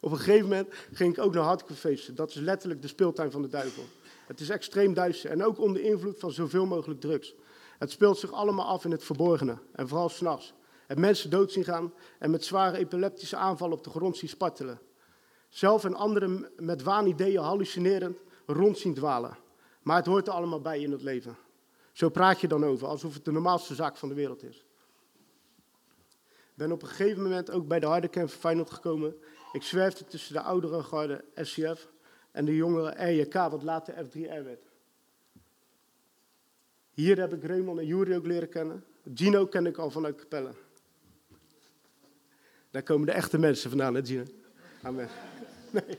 op 0.00 0.10
een 0.10 0.18
gegeven 0.18 0.48
moment 0.48 0.68
ging 0.92 1.16
ik 1.16 1.24
ook 1.24 1.34
naar 1.34 1.42
hardcorefeesten. 1.42 2.14
Dat 2.14 2.30
is 2.30 2.36
letterlijk 2.36 2.82
de 2.82 2.88
speeltuin 2.88 3.30
van 3.30 3.42
de 3.42 3.48
duivel. 3.48 3.84
Het 4.26 4.40
is 4.40 4.48
extreem 4.48 4.94
duister 4.94 5.30
en 5.30 5.44
ook 5.44 5.58
onder 5.58 5.82
invloed 5.82 6.18
van 6.18 6.30
zoveel 6.30 6.66
mogelijk 6.66 7.00
drugs. 7.00 7.34
Het 7.78 7.90
speelt 7.90 8.18
zich 8.18 8.32
allemaal 8.32 8.66
af 8.66 8.84
in 8.84 8.90
het 8.90 9.04
verborgene 9.04 9.58
en 9.72 9.88
vooral 9.88 10.08
s'nachts. 10.08 10.54
Het 10.86 10.98
mensen 10.98 11.30
dood 11.30 11.52
zien 11.52 11.64
gaan 11.64 11.92
en 12.18 12.30
met 12.30 12.44
zware 12.44 12.76
epileptische 12.76 13.36
aanvallen 13.36 13.76
op 13.76 13.84
de 13.84 13.90
grond 13.90 14.16
zien 14.16 14.28
spartelen. 14.28 14.80
Zelf 15.48 15.84
en 15.84 15.94
anderen 15.94 16.48
met 16.56 16.82
waanideeën 16.82 17.42
hallucinerend 17.42 18.18
rond 18.46 18.78
zien 18.78 18.94
dwalen. 18.94 19.38
Maar 19.82 19.96
het 19.96 20.06
hoort 20.06 20.26
er 20.26 20.32
allemaal 20.32 20.60
bij 20.60 20.80
in 20.80 20.92
het 20.92 21.02
leven. 21.02 21.36
Zo 21.92 22.08
praat 22.08 22.40
je 22.40 22.48
dan 22.48 22.64
over, 22.64 22.88
alsof 22.88 23.14
het 23.14 23.24
de 23.24 23.32
normaalste 23.32 23.74
zaak 23.74 23.96
van 23.96 24.08
de 24.08 24.14
wereld 24.14 24.42
is. 24.42 24.64
Ik 26.26 26.62
ben 26.62 26.72
op 26.72 26.82
een 26.82 26.88
gegeven 26.88 27.22
moment 27.22 27.50
ook 27.50 27.68
bij 27.68 27.80
de 27.80 27.86
harde 27.86 28.08
van 28.12 28.28
Feyenoord 28.28 28.70
gekomen. 28.70 29.16
Ik 29.52 29.62
zwerfde 29.62 30.04
tussen 30.04 30.32
de 30.32 30.40
oudere 30.40 30.82
garde 30.82 31.24
SCF 31.34 31.88
en 32.30 32.44
de 32.44 32.56
jongere 32.56 33.04
RJK, 33.04 33.34
wat 33.34 33.62
later 33.62 33.94
F3R 33.94 34.44
werd. 34.44 34.64
Hier 36.90 37.18
heb 37.18 37.32
ik 37.32 37.44
Raymond 37.44 37.78
en 37.78 37.86
Jury 37.86 38.14
ook 38.14 38.26
leren 38.26 38.48
kennen. 38.48 38.84
Gino 39.14 39.46
ken 39.46 39.66
ik 39.66 39.78
al 39.78 39.90
vanuit 39.90 40.16
Capelle. 40.16 40.50
Daar 42.70 42.82
komen 42.82 43.06
de 43.06 43.12
echte 43.12 43.38
mensen 43.38 43.70
vandaan, 43.70 43.94
hè 43.94 44.04
Gino? 44.04 44.24
Amen. 44.82 45.08
Nee. 45.70 45.98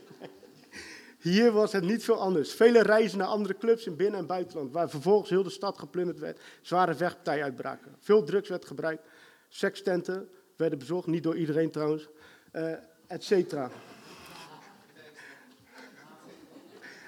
Hier 1.18 1.52
was 1.52 1.72
het 1.72 1.84
niet 1.84 2.04
veel 2.04 2.20
anders. 2.20 2.52
Vele 2.52 2.82
reizen 2.82 3.18
naar 3.18 3.26
andere 3.26 3.56
clubs 3.56 3.86
in 3.86 3.96
binnen- 3.96 4.20
en 4.20 4.26
buitenland, 4.26 4.72
waar 4.72 4.90
vervolgens 4.90 5.30
heel 5.30 5.42
de 5.42 5.50
stad 5.50 5.78
geplunderd 5.78 6.18
werd, 6.18 6.40
zware 6.62 6.94
vechtpartijen 6.94 7.44
uitbraken. 7.44 7.96
Veel 8.00 8.24
drugs 8.24 8.48
werd 8.48 8.64
gebruikt, 8.64 9.02
sekstenten 9.48 10.28
werden 10.56 10.78
bezocht, 10.78 11.06
niet 11.06 11.22
door 11.22 11.36
iedereen 11.36 11.70
trouwens, 11.70 12.08
uh, 12.52 12.72
et 13.06 13.24
cetera. 13.24 13.70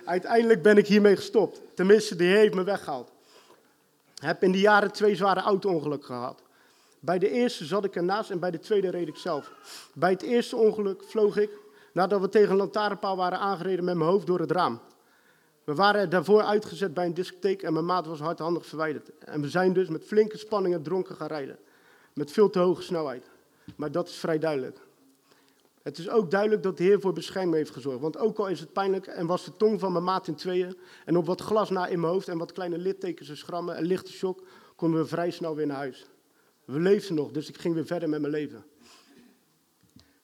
Uiteindelijk 0.05 0.63
ben 0.63 0.77
ik 0.77 0.87
hiermee 0.87 1.17
gestopt. 1.17 1.61
Tenminste, 1.75 2.17
die 2.17 2.29
heeft 2.29 2.55
me 2.55 2.65
weggehaald. 2.65 3.11
Heb 4.15 4.43
in 4.43 4.53
die 4.53 4.61
jaren 4.61 4.93
twee 4.93 5.17
zware 5.17 5.41
auto-ongelukken 5.41 6.09
gehad. 6.09 6.43
Bij 7.01 7.19
de 7.19 7.31
eerste 7.31 7.65
zat 7.65 7.85
ik 7.85 7.97
ernaast 7.97 8.31
en 8.31 8.39
bij 8.39 8.51
de 8.51 8.59
tweede 8.59 8.91
reed 8.91 9.09
ik 9.09 9.17
zelf. 9.17 9.53
Bij 9.95 10.11
het 10.11 10.23
eerste 10.23 10.57
ongeluk 10.57 11.03
vloog 11.05 11.37
ik 11.37 11.51
nadat 11.93 12.21
we 12.21 12.29
tegen 12.29 12.51
een 12.51 12.57
lantaarnpaal 12.57 13.17
waren 13.17 13.39
aangereden 13.39 13.85
met 13.85 13.97
mijn 13.97 14.11
hoofd 14.11 14.27
door 14.27 14.41
het 14.41 14.51
raam. 14.51 14.81
We 15.65 15.75
waren 15.75 16.11
daarvoor 16.11 16.43
uitgezet 16.43 16.95
bij 16.95 17.07
een 17.07 17.15
discotheek 17.15 17.63
en 17.63 17.73
mijn 17.73 17.85
maat 17.85 18.07
was 18.07 18.21
hardhandig 18.21 18.67
verwijderd. 18.67 19.19
En 19.19 19.41
we 19.41 19.49
zijn 19.49 19.73
dus 19.73 19.89
met 19.89 20.05
flinke 20.05 20.39
spanningen 20.39 20.83
dronken 20.83 21.17
gaan 21.17 21.29
rijden. 21.29 21.59
Met 22.15 22.31
veel 22.31 22.51
te 22.51 22.59
hoge 22.59 22.83
snelheid. 22.83 23.31
Maar 23.77 23.93
dat 23.93 24.09
is 24.09 24.17
vrij 24.17 24.39
duidelijk. 24.39 24.79
Het 25.83 25.99
is 25.99 26.09
ook 26.09 26.31
duidelijk 26.31 26.63
dat 26.63 26.77
de 26.77 26.83
Heer 26.83 27.01
voor 27.01 27.13
bescherming 27.13 27.55
heeft 27.55 27.71
gezorgd. 27.71 28.01
Want 28.01 28.19
ook 28.19 28.39
al 28.39 28.49
is 28.49 28.61
het 28.61 28.73
pijnlijk 28.73 29.07
en 29.07 29.27
was 29.27 29.45
de 29.45 29.57
tong 29.57 29.81
van 29.81 29.93
mijn 29.93 30.05
maat 30.05 30.27
in 30.27 30.35
tweeën. 30.35 30.77
En 31.05 31.17
op 31.17 31.27
wat 31.27 31.41
glas 31.41 31.71
na 31.71 31.87
in 31.87 32.01
mijn 32.01 32.13
hoofd 32.13 32.29
en 32.29 32.39
wat 32.39 32.53
kleine 32.53 32.79
littekens 32.79 33.29
en 33.29 33.37
schrammen 33.37 33.77
en 33.77 33.85
lichte 33.85 34.13
shock. 34.13 34.43
konden 34.77 35.01
we 35.01 35.07
vrij 35.07 35.31
snel 35.31 35.55
weer 35.55 35.67
naar 35.67 35.77
huis. 35.77 36.07
We 36.65 36.81
leefden 36.81 37.15
nog, 37.15 37.31
dus 37.31 37.49
ik 37.49 37.59
ging 37.59 37.75
weer 37.75 37.87
verder 37.87 38.09
met 38.09 38.21
mijn 38.21 38.33
leven. 38.33 38.65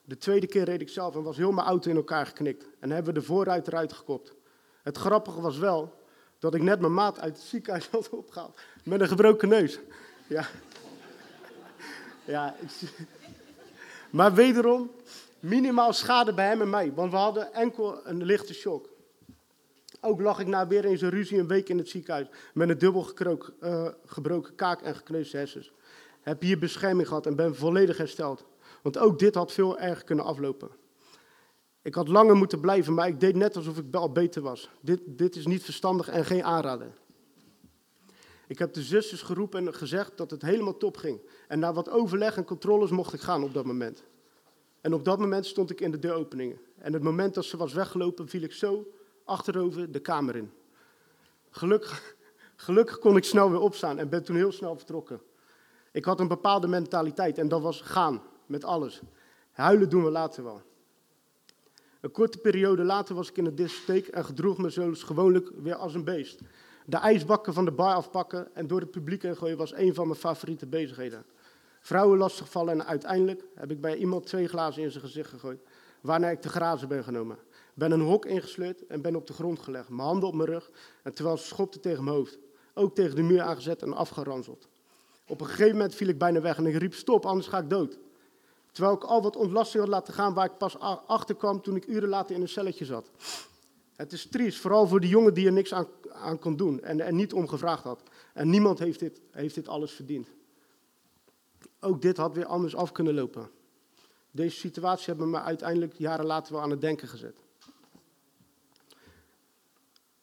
De 0.09 0.17
tweede 0.17 0.47
keer 0.47 0.65
reed 0.65 0.81
ik 0.81 0.89
zelf 0.89 1.15
en 1.15 1.23
was 1.23 1.37
heel 1.37 1.53
mijn 1.53 1.67
auto 1.67 1.91
in 1.91 1.97
elkaar 1.97 2.27
geknikt. 2.27 2.67
En 2.81 2.91
hebben 2.91 3.15
we 3.15 3.21
de 3.21 3.27
voorruit 3.27 3.67
eruit 3.67 3.93
gekopt. 3.93 4.35
Het 4.83 4.97
grappige 4.97 5.41
was 5.41 5.59
wel 5.59 5.95
dat 6.39 6.55
ik 6.55 6.63
net 6.63 6.81
mijn 6.81 6.95
maat 6.95 7.21
uit 7.21 7.37
het 7.37 7.47
ziekenhuis 7.47 7.89
had 7.93 8.11
opgehaald. 8.11 8.61
Met 8.85 9.01
een 9.01 9.09
gebroken 9.09 9.49
neus. 9.49 9.79
Ja. 10.27 10.47
Ja. 12.25 12.55
Maar 14.11 14.35
wederom, 14.35 14.91
minimaal 15.41 15.93
schade 15.93 16.35
bij 16.35 16.47
hem 16.47 16.61
en 16.61 16.71
mij. 16.71 16.93
Want 16.95 17.11
we 17.11 17.17
hadden 17.17 17.53
enkel 17.53 18.07
een 18.07 18.25
lichte 18.25 18.55
shock. 18.55 18.89
Ook 20.01 20.21
lag 20.21 20.39
ik 20.39 20.47
na 20.47 20.67
weer 20.67 20.85
eens 20.85 21.01
een 21.01 21.11
ruzie 21.11 21.39
een 21.39 21.47
week 21.47 21.69
in 21.69 21.79
het 21.79 21.89
ziekenhuis 21.89 22.29
met 22.55 22.69
een 22.69 22.79
dubbel 22.79 23.13
uh, 23.61 23.89
gebroken 24.05 24.55
kaak 24.55 24.83
en 24.83 24.95
gekneusde 24.95 25.37
hersens. 25.37 25.73
Heb 26.21 26.41
hier 26.41 26.59
bescherming 26.59 27.09
gehad 27.09 27.27
en 27.27 27.37
ben 27.37 27.57
volledig 27.57 27.97
hersteld. 27.97 28.45
Want 28.83 28.99
ook 28.99 29.19
dit 29.19 29.35
had 29.35 29.53
veel 29.53 29.79
erger 29.79 30.05
kunnen 30.05 30.25
aflopen. 30.25 30.71
Ik 31.83 31.95
had 31.95 32.09
langer 32.09 32.37
moeten 32.37 32.61
blijven, 32.61 32.95
maar 32.95 33.09
ik 33.09 33.21
deed 33.21 33.37
net 33.37 33.57
alsof 33.57 33.79
ik 33.79 33.95
al 33.95 34.13
beter 34.13 34.43
was. 34.43 34.71
Dit, 34.81 35.01
dit 35.05 35.37
is 35.37 35.47
niet 35.47 35.65
verstandig 35.65 36.09
en 36.09 36.25
geen 36.25 36.45
aanrader. 36.45 36.93
Ik 38.47 38.59
heb 38.59 38.73
de 38.73 38.83
zusters 38.83 39.23
geroepen 39.23 39.67
en 39.67 39.75
gezegd 39.75 40.17
dat 40.17 40.31
het 40.31 40.43
helemaal 40.43 40.77
top 40.77 40.97
ging. 40.97 41.21
En 41.49 41.59
na 41.59 41.73
wat 41.73 41.91
overleg 41.91 42.37
en 42.37 42.45
controles 42.45 42.91
mocht 42.91 43.13
ik 43.13 43.21
gaan 43.21 43.43
op 43.43 43.55
dat 43.55 43.65
moment. 43.65 44.05
En 44.81 44.95
op 44.95 45.05
dat 45.05 45.19
moment 45.19 45.47
stond 45.47 45.71
ik 45.71 45.81
in 45.81 45.91
de 45.91 45.99
deuropeningen. 45.99 46.59
En 46.79 46.93
het 46.93 47.03
moment 47.03 47.35
dat 47.35 47.45
ze 47.45 47.57
was 47.57 47.73
weggelopen, 47.73 48.29
viel 48.29 48.43
ik 48.43 48.53
zo 48.53 48.93
achterover 49.25 49.93
de 49.93 50.01
kamer 50.01 50.37
in. 50.37 50.53
Gelukkig, 51.51 52.15
gelukkig 52.57 52.99
kon 52.99 53.17
ik 53.17 53.25
snel 53.25 53.51
weer 53.51 53.61
opstaan 53.61 53.99
en 53.99 54.09
ben 54.09 54.25
toen 54.25 54.37
heel 54.37 54.53
snel 54.53 54.77
vertrokken. 54.77 55.21
Ik 55.93 56.05
had 56.05 56.21
een 56.21 56.29
bepaalde 56.29 56.67
mentaliteit 56.67 57.39
en 57.39 57.49
dat 57.49 57.63
was 57.63 57.81
gaan 57.81 58.23
met 58.47 58.65
alles. 58.65 59.01
Huilen 59.53 59.89
doen 59.89 60.05
we 60.05 60.11
later 60.11 60.45
wel. 60.45 60.63
Een 62.01 62.11
korte 62.11 62.39
periode 62.39 62.85
later 62.85 63.15
was 63.15 63.29
ik 63.29 63.37
in 63.37 63.45
de 63.45 63.55
discotheek 63.55 64.07
en 64.07 64.25
gedroeg 64.25 64.59
me 64.59 64.71
zoals 64.71 65.03
gewoonlijk 65.03 65.51
weer 65.63 65.75
als 65.75 65.95
een 65.95 66.05
beest. 66.05 66.41
De 66.85 66.97
ijsbakken 66.97 67.53
van 67.53 67.65
de 67.65 67.73
bar 67.73 67.95
afpakken 67.95 68.55
en 68.55 68.67
door 68.67 68.81
het 68.81 68.91
publiek 68.91 69.23
heen 69.23 69.37
gooien 69.37 69.57
was 69.57 69.75
een 69.75 69.95
van 69.95 70.07
mijn 70.07 70.19
favoriete 70.19 70.67
bezigheden. 70.67 71.25
Vrouwen 71.81 72.19
lastigvallen 72.19 72.73
en 72.73 72.87
uiteindelijk 72.87 73.45
heb 73.55 73.71
ik 73.71 73.81
bij 73.81 73.97
iemand 73.97 74.27
twee 74.27 74.49
glazen 74.49 74.83
in 74.83 74.91
zijn 74.91 75.05
gezicht 75.05 75.31
gegooid, 75.31 75.61
waarna 76.01 76.29
ik 76.29 76.41
te 76.41 76.49
grazen 76.49 76.89
ben 76.89 77.05
genomen. 77.05 77.39
Ben 77.75 77.91
een 77.91 78.01
hok 78.01 78.27
ingesleurd 78.27 78.87
en 78.87 79.01
ben 79.01 79.17
op 79.17 79.27
de 79.27 79.33
grond 79.33 79.59
gelegd, 79.59 79.89
mijn 79.89 80.09
handen 80.09 80.29
op 80.29 80.35
mijn 80.35 80.49
rug 80.49 80.71
en 81.03 81.15
terwijl 81.15 81.37
ze 81.37 81.47
schopte 81.47 81.81
tegen 81.81 82.05
mijn 82.05 82.17
hoofd. 82.17 82.39
Ook 82.75 82.95
tegen 82.95 83.17
de 83.17 83.23
muur 83.23 83.41
aangezet 83.41 83.83
en 83.83 83.93
afgeranseld. 83.93 84.69
Op 85.27 85.41
een 85.41 85.47
gegeven 85.47 85.73
moment 85.73 85.95
viel 85.95 86.09
ik 86.09 86.19
bijna 86.19 86.41
weg 86.41 86.57
en 86.57 86.67
ik 86.67 86.77
riep 86.77 86.95
stop, 86.95 87.27
anders 87.27 87.47
ga 87.47 87.59
ik 87.59 87.71
dood. 87.71 87.99
Terwijl 88.77 88.97
ik 88.97 89.05
al 89.05 89.23
wat 89.23 89.37
ontlasting 89.37 89.83
had 89.83 89.93
laten 89.93 90.15
gaan 90.15 90.35
waar 90.35 90.45
ik 90.45 90.59
pas 90.59 90.79
achter 91.07 91.37
kwam 91.37 91.63
toen 91.63 91.77
ik 91.77 91.87
uren 91.87 92.09
later 92.09 92.35
in 92.35 92.43
een 92.43 92.49
celletje 92.49 92.85
zat. 92.85 93.11
Het 93.95 94.13
is 94.13 94.27
triest, 94.27 94.59
vooral 94.59 94.87
voor 94.87 95.01
de 95.01 95.09
jongen 95.09 95.35
die 95.35 95.47
er 95.47 95.53
niks 95.53 95.75
aan, 95.75 95.87
aan 96.13 96.39
kon 96.39 96.57
doen 96.57 96.81
en 96.83 97.01
er 97.01 97.13
niet 97.13 97.33
om 97.33 97.49
gevraagd 97.49 97.83
had. 97.83 98.03
En 98.35 98.51
niemand 98.51 98.79
heeft 98.79 98.99
dit, 98.99 99.21
heeft 99.31 99.55
dit 99.55 99.69
alles 99.69 99.93
verdiend. 99.93 100.29
Ook 101.81 102.03
dit 102.03 102.17
had 102.17 102.35
weer 102.35 102.47
anders 102.47 102.77
af 102.77 102.93
kunnen 102.93 103.15
lopen. 103.15 103.51
Deze 104.31 104.57
situatie 104.57 105.07
hebben 105.07 105.31
me 105.31 105.41
uiteindelijk 105.41 105.95
jaren 105.95 106.27
later 106.27 106.53
wel 106.53 106.63
aan 106.63 106.71
het 106.71 106.81
denken 106.81 107.09
gezet. 107.09 107.37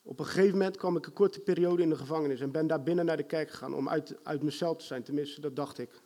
Op 0.02 0.20
een 0.20 0.26
gegeven 0.26 0.58
moment 0.58 0.78
kwam 0.78 0.98
ik 0.98 1.06
een 1.06 1.14
korte 1.14 1.40
periode 1.40 1.82
in 1.82 1.90
de 1.90 1.98
gevangenis 1.98 2.40
en 2.40 2.52
ben 2.52 2.68
daar 2.68 2.84
binnen 2.84 3.06
naar 3.06 3.18
de 3.18 3.24
kerk 3.24 3.50
gegaan 3.50 3.74
om 3.74 3.90
uit, 3.90 4.16
uit 4.24 4.44
mezelf 4.44 4.78
te 4.78 4.86
zijn. 4.86 5.04
Tenminste, 5.04 5.42
dat 5.42 5.56
dacht 5.56 5.78
ik. 5.78 6.02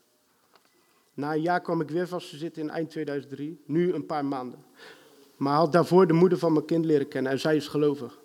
Na 1.18 1.34
een 1.34 1.42
jaar 1.42 1.62
kwam 1.62 1.82
ik 1.82 1.90
weer 1.90 2.08
vast 2.08 2.30
te 2.30 2.38
zitten 2.38 2.62
in 2.62 2.70
eind 2.70 2.90
2003, 2.90 3.62
nu 3.66 3.94
een 3.94 4.06
paar 4.06 4.26
maanden. 4.26 4.64
Maar 5.38 5.56
had 5.56 5.72
daarvoor 5.72 6.08
de 6.08 6.14
moeder 6.14 6.38
van 6.38 6.54
mijn 6.54 6.66
kind 6.66 6.86
leren 6.86 7.08
kennen 7.08 7.32
en 7.32 7.40
zij 7.40 7.56
is 7.56 7.68
gelovig. 7.68 8.20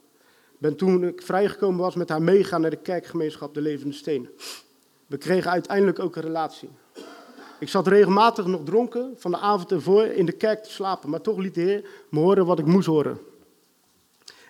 Ben 0.58 0.76
toen 0.76 1.04
ik 1.04 1.22
vrijgekomen 1.22 1.80
was 1.80 1.94
met 1.94 2.08
haar 2.08 2.22
meegaan 2.22 2.60
naar 2.60 2.70
de 2.70 2.76
kerkgemeenschap 2.76 3.54
De 3.54 3.60
Levende 3.60 3.94
Steen. 3.94 4.28
We 5.06 5.16
kregen 5.16 5.50
uiteindelijk 5.50 5.98
ook 5.98 6.16
een 6.16 6.22
relatie. 6.22 6.68
Ik 7.60 7.68
zat 7.68 7.86
regelmatig 7.86 8.46
nog 8.46 8.64
dronken 8.64 9.14
van 9.16 9.30
de 9.30 9.38
avond 9.38 9.72
ervoor 9.72 10.04
in 10.04 10.26
de 10.26 10.32
kerk 10.32 10.62
te 10.62 10.70
slapen, 10.70 11.10
maar 11.10 11.20
toch 11.20 11.38
liet 11.38 11.54
de 11.54 11.60
Heer 11.60 11.88
me 12.08 12.20
horen 12.20 12.46
wat 12.46 12.58
ik 12.58 12.66
moest 12.66 12.86
horen. 12.86 13.18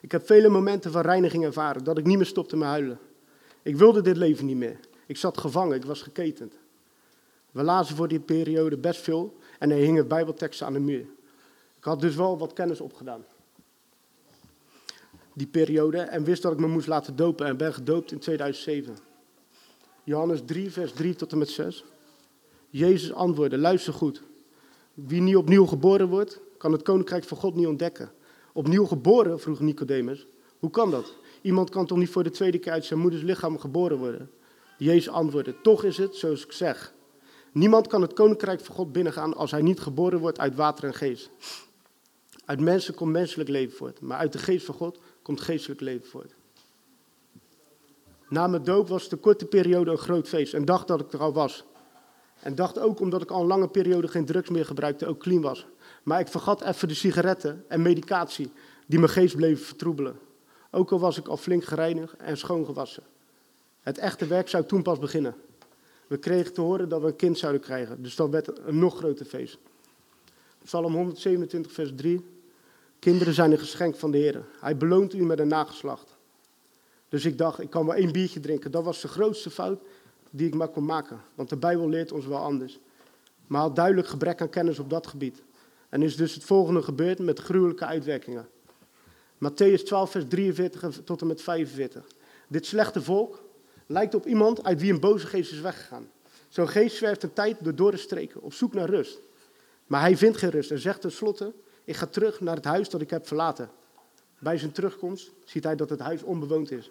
Ik 0.01 0.13
heb 0.13 0.27
vele 0.27 0.49
momenten 0.49 0.93
van 0.93 1.03
reiniging 1.03 1.45
ervaren, 1.45 1.85
dat 1.85 1.99
ik 1.99 2.05
niet 2.05 2.17
meer 2.17 2.27
stopte 2.27 2.57
met 2.57 2.69
huilen. 2.69 2.99
Ik 3.63 3.77
wilde 3.77 4.01
dit 4.01 4.17
leven 4.17 4.47
niet 4.47 4.57
meer. 4.57 4.79
Ik 5.07 5.17
zat 5.17 5.39
gevangen, 5.39 5.77
ik 5.77 5.85
was 5.85 6.03
geketend. 6.03 6.61
We 7.52 7.62
lazen 7.62 7.97
voor 7.97 8.09
die 8.09 8.21
periode 8.21 8.78
best 8.78 9.00
veel 9.00 9.37
en 9.59 9.71
er 9.71 9.76
hingen 9.76 10.09
bijbelteksten 10.09 10.66
aan 10.66 10.73
de 10.73 10.80
muur. 10.80 11.06
Ik 11.78 11.85
had 11.85 12.00
dus 12.00 12.14
wel 12.14 12.38
wat 12.38 12.52
kennis 12.52 12.80
opgedaan. 12.80 13.25
Die 15.35 15.47
periode 15.47 15.99
en 15.99 16.25
wist 16.25 16.42
dat 16.42 16.52
ik 16.52 16.59
me 16.59 16.66
moest 16.66 16.87
laten 16.87 17.16
dopen 17.16 17.47
en 17.47 17.56
ben 17.56 17.75
gedoopt 17.75 18.12
in 18.12 18.18
2007. 18.18 18.97
Johannes 20.04 20.40
3, 20.44 20.71
vers 20.71 20.92
3 20.92 21.14
tot 21.14 21.32
en 21.32 21.38
met 21.38 21.49
6. 21.49 21.85
Jezus 22.71 23.12
antwoordde, 23.12 23.59
luister 23.59 23.92
goed. 23.92 24.23
Wie 24.94 25.21
niet 25.21 25.37
opnieuw 25.37 25.66
geboren 25.66 26.09
wordt, 26.09 26.40
kan 26.59 26.73
het 26.73 26.82
koninkrijk 26.82 27.25
van 27.25 27.37
God 27.37 27.54
niet 27.54 27.66
ontdekken. 27.66 28.12
Opnieuw 28.52 28.85
geboren, 28.85 29.40
vroeg 29.40 29.61
Nicodemus. 29.61 30.26
Hoe 30.59 30.71
kan 30.71 30.90
dat? 30.90 31.14
Iemand 31.42 31.71
kan 31.71 31.87
toch 31.87 31.99
niet 31.99 32.11
voor 32.11 32.23
de 32.23 32.30
tweede 32.30 32.59
keer 32.59 32.73
uit 32.73 32.85
zijn 32.85 33.00
moeders 33.00 33.23
lichaam 33.23 33.59
geboren 33.59 33.99
worden? 33.99 34.30
Jezus 34.78 35.09
antwoordde, 35.09 35.61
toch 35.61 35.85
is 35.85 35.97
het 35.97 36.16
zoals 36.16 36.44
ik 36.44 36.52
zeg. 36.52 36.94
Niemand 37.52 37.87
kan 37.87 38.02
het 38.02 38.12
koninkrijk 38.12 38.61
van 38.61 38.75
God 38.75 38.92
binnengaan 38.92 39.35
als 39.35 39.50
hij 39.50 39.62
niet 39.62 39.80
geboren 39.80 40.18
wordt 40.18 40.38
uit 40.38 40.54
water 40.54 40.85
en 40.85 40.94
geest. 40.94 41.30
Uit 42.44 42.61
mensen 42.61 42.94
komt 42.94 43.12
menselijk 43.12 43.49
leven 43.49 43.76
voort, 43.76 44.00
maar 44.00 44.18
uit 44.18 44.32
de 44.32 44.38
geest 44.38 44.66
van 44.66 44.75
God 44.75 44.99
komt 45.23 45.40
geestelijk 45.40 45.80
leven 45.80 46.09
voort. 46.09 46.35
Na 48.28 48.47
mijn 48.47 48.64
doop 48.64 48.88
was 48.88 49.09
de 49.09 49.16
korte 49.16 49.44
periode 49.47 49.90
een 49.90 49.99
groot 49.99 50.28
feest 50.28 50.54
en 50.54 50.64
dacht 50.64 50.88
dat 50.88 51.00
ik 51.00 51.12
er 51.12 51.21
al 51.21 51.32
was. 51.32 51.64
En 52.40 52.54
dacht 52.54 52.78
ook 52.78 53.00
omdat 53.00 53.23
ik 53.23 53.30
al 53.30 53.40
een 53.40 53.47
lange 53.47 53.68
periode 53.68 54.09
geen 54.09 54.26
drugs 54.26 54.49
meer 54.49 54.64
gebruikte, 54.64 55.06
ook 55.06 55.18
clean 55.18 55.42
was. 55.42 55.66
Maar 56.02 56.21
ik 56.21 56.28
vergat 56.28 56.62
even 56.62 56.88
de 56.88 56.94
sigaretten 56.94 57.64
en 57.68 57.82
medicatie 57.82 58.52
die 58.87 58.99
mijn 58.99 59.11
geest 59.11 59.37
bleven 59.37 59.64
vertroebelen. 59.64 60.18
Ook 60.71 60.92
al 60.92 60.99
was 60.99 61.18
ik 61.18 61.28
al 61.28 61.37
flink 61.37 61.64
gereinigd 61.64 62.16
en 62.16 62.37
schoongewassen. 62.37 63.02
Het 63.80 63.99
echte 63.99 64.26
werk 64.26 64.49
zou 64.49 64.64
toen 64.64 64.82
pas 64.82 64.99
beginnen. 64.99 65.35
We 66.12 66.19
kregen 66.19 66.52
te 66.52 66.61
horen 66.61 66.88
dat 66.88 67.00
we 67.00 67.07
een 67.07 67.16
kind 67.16 67.38
zouden 67.38 67.61
krijgen, 67.61 68.02
dus 68.02 68.16
dat 68.16 68.31
werd 68.31 68.59
een 68.59 68.78
nog 68.78 68.97
groter 68.97 69.26
feest. 69.26 69.59
Psalm 70.64 70.95
127, 70.95 71.73
vers 71.73 71.92
3. 71.97 72.25
Kinderen 72.99 73.35
zijn 73.35 73.52
een 73.52 73.59
geschenk 73.59 73.97
van 73.97 74.11
de 74.11 74.19
Heer. 74.19 74.45
Hij 74.61 74.76
beloont 74.76 75.14
u 75.14 75.25
met 75.25 75.38
een 75.38 75.49
nageslacht. 75.49 76.16
Dus 77.09 77.25
ik 77.25 77.38
dacht, 77.38 77.61
ik 77.61 77.71
kan 77.71 77.87
wel 77.87 77.95
één 77.95 78.12
biertje 78.12 78.40
drinken. 78.40 78.71
Dat 78.71 78.85
was 78.85 79.00
de 79.00 79.09
grootste 79.09 79.50
fout 79.50 79.83
die 80.31 80.47
ik 80.47 80.54
maar 80.54 80.69
kon 80.69 80.85
maken. 80.85 81.21
Want 81.35 81.49
de 81.49 81.57
Bijbel 81.57 81.88
leert 81.88 82.12
ons 82.12 82.26
wel 82.26 82.38
anders. 82.38 82.78
Maar 83.47 83.61
had 83.61 83.76
duidelijk 83.76 84.09
gebrek 84.09 84.40
aan 84.40 84.50
kennis 84.50 84.78
op 84.78 84.90
dat 84.90 85.07
gebied. 85.07 85.42
En 85.88 86.02
is 86.02 86.16
dus 86.16 86.35
het 86.35 86.45
volgende 86.45 86.83
gebeurd 86.83 87.19
met 87.19 87.38
gruwelijke 87.38 87.85
uitwerkingen. 87.85 88.49
Matthäus 89.35 89.83
12, 89.85 90.11
vers 90.11 90.25
43 90.28 91.00
tot 91.04 91.21
en 91.21 91.26
met 91.26 91.42
45. 91.42 92.04
Dit 92.49 92.66
slechte 92.66 93.02
volk 93.02 93.50
lijkt 93.87 94.15
op 94.15 94.27
iemand 94.27 94.65
uit 94.65 94.81
wie 94.81 94.93
een 94.93 95.01
boze 95.01 95.27
geest 95.27 95.53
is 95.53 95.61
weggegaan. 95.61 96.11
Zo'n 96.49 96.69
geest 96.69 96.97
zwerft 96.97 97.23
een 97.23 97.33
tijd 97.33 97.57
door 97.61 97.75
dorre 97.75 97.97
streken, 97.97 98.43
op 98.43 98.53
zoek 98.53 98.75
naar 98.75 98.89
rust. 98.89 99.21
Maar 99.87 100.01
hij 100.01 100.17
vindt 100.17 100.37
geen 100.37 100.51
rust 100.51 100.71
en 100.71 100.79
zegt 100.79 101.01
tenslotte, 101.01 101.53
ik 101.85 101.97
ga 101.97 102.07
terug 102.07 102.41
naar 102.41 102.57
het 102.57 102.65
huis 102.65 102.89
dat 102.89 103.01
ik 103.01 103.11
heb 103.11 103.27
verlaten. 103.27 103.71
Bij 104.39 104.59
zijn 104.59 104.73
terugkomst 104.73 105.31
ziet 105.45 105.65
hij 105.65 105.77
dat 105.77 105.91
het 105.91 106.01
huis 106.01 106.23
onbewoond 106.23 106.71
is. 106.71 106.91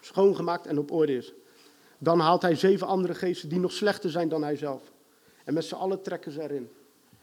Schoongemaakt 0.00 0.66
en 0.66 0.78
op 0.78 0.90
orde 0.90 1.16
is. 1.16 1.32
Dan 1.98 2.20
haalt 2.20 2.42
hij 2.42 2.54
zeven 2.54 2.86
andere 2.86 3.14
geesten 3.14 3.48
die 3.48 3.58
nog 3.58 3.72
slechter 3.72 4.10
zijn 4.10 4.28
dan 4.28 4.42
hij 4.42 4.56
zelf. 4.56 4.82
En 5.44 5.54
met 5.54 5.64
z'n 5.64 5.74
allen 5.74 6.02
trekken 6.02 6.32
ze 6.32 6.42
erin 6.42 6.70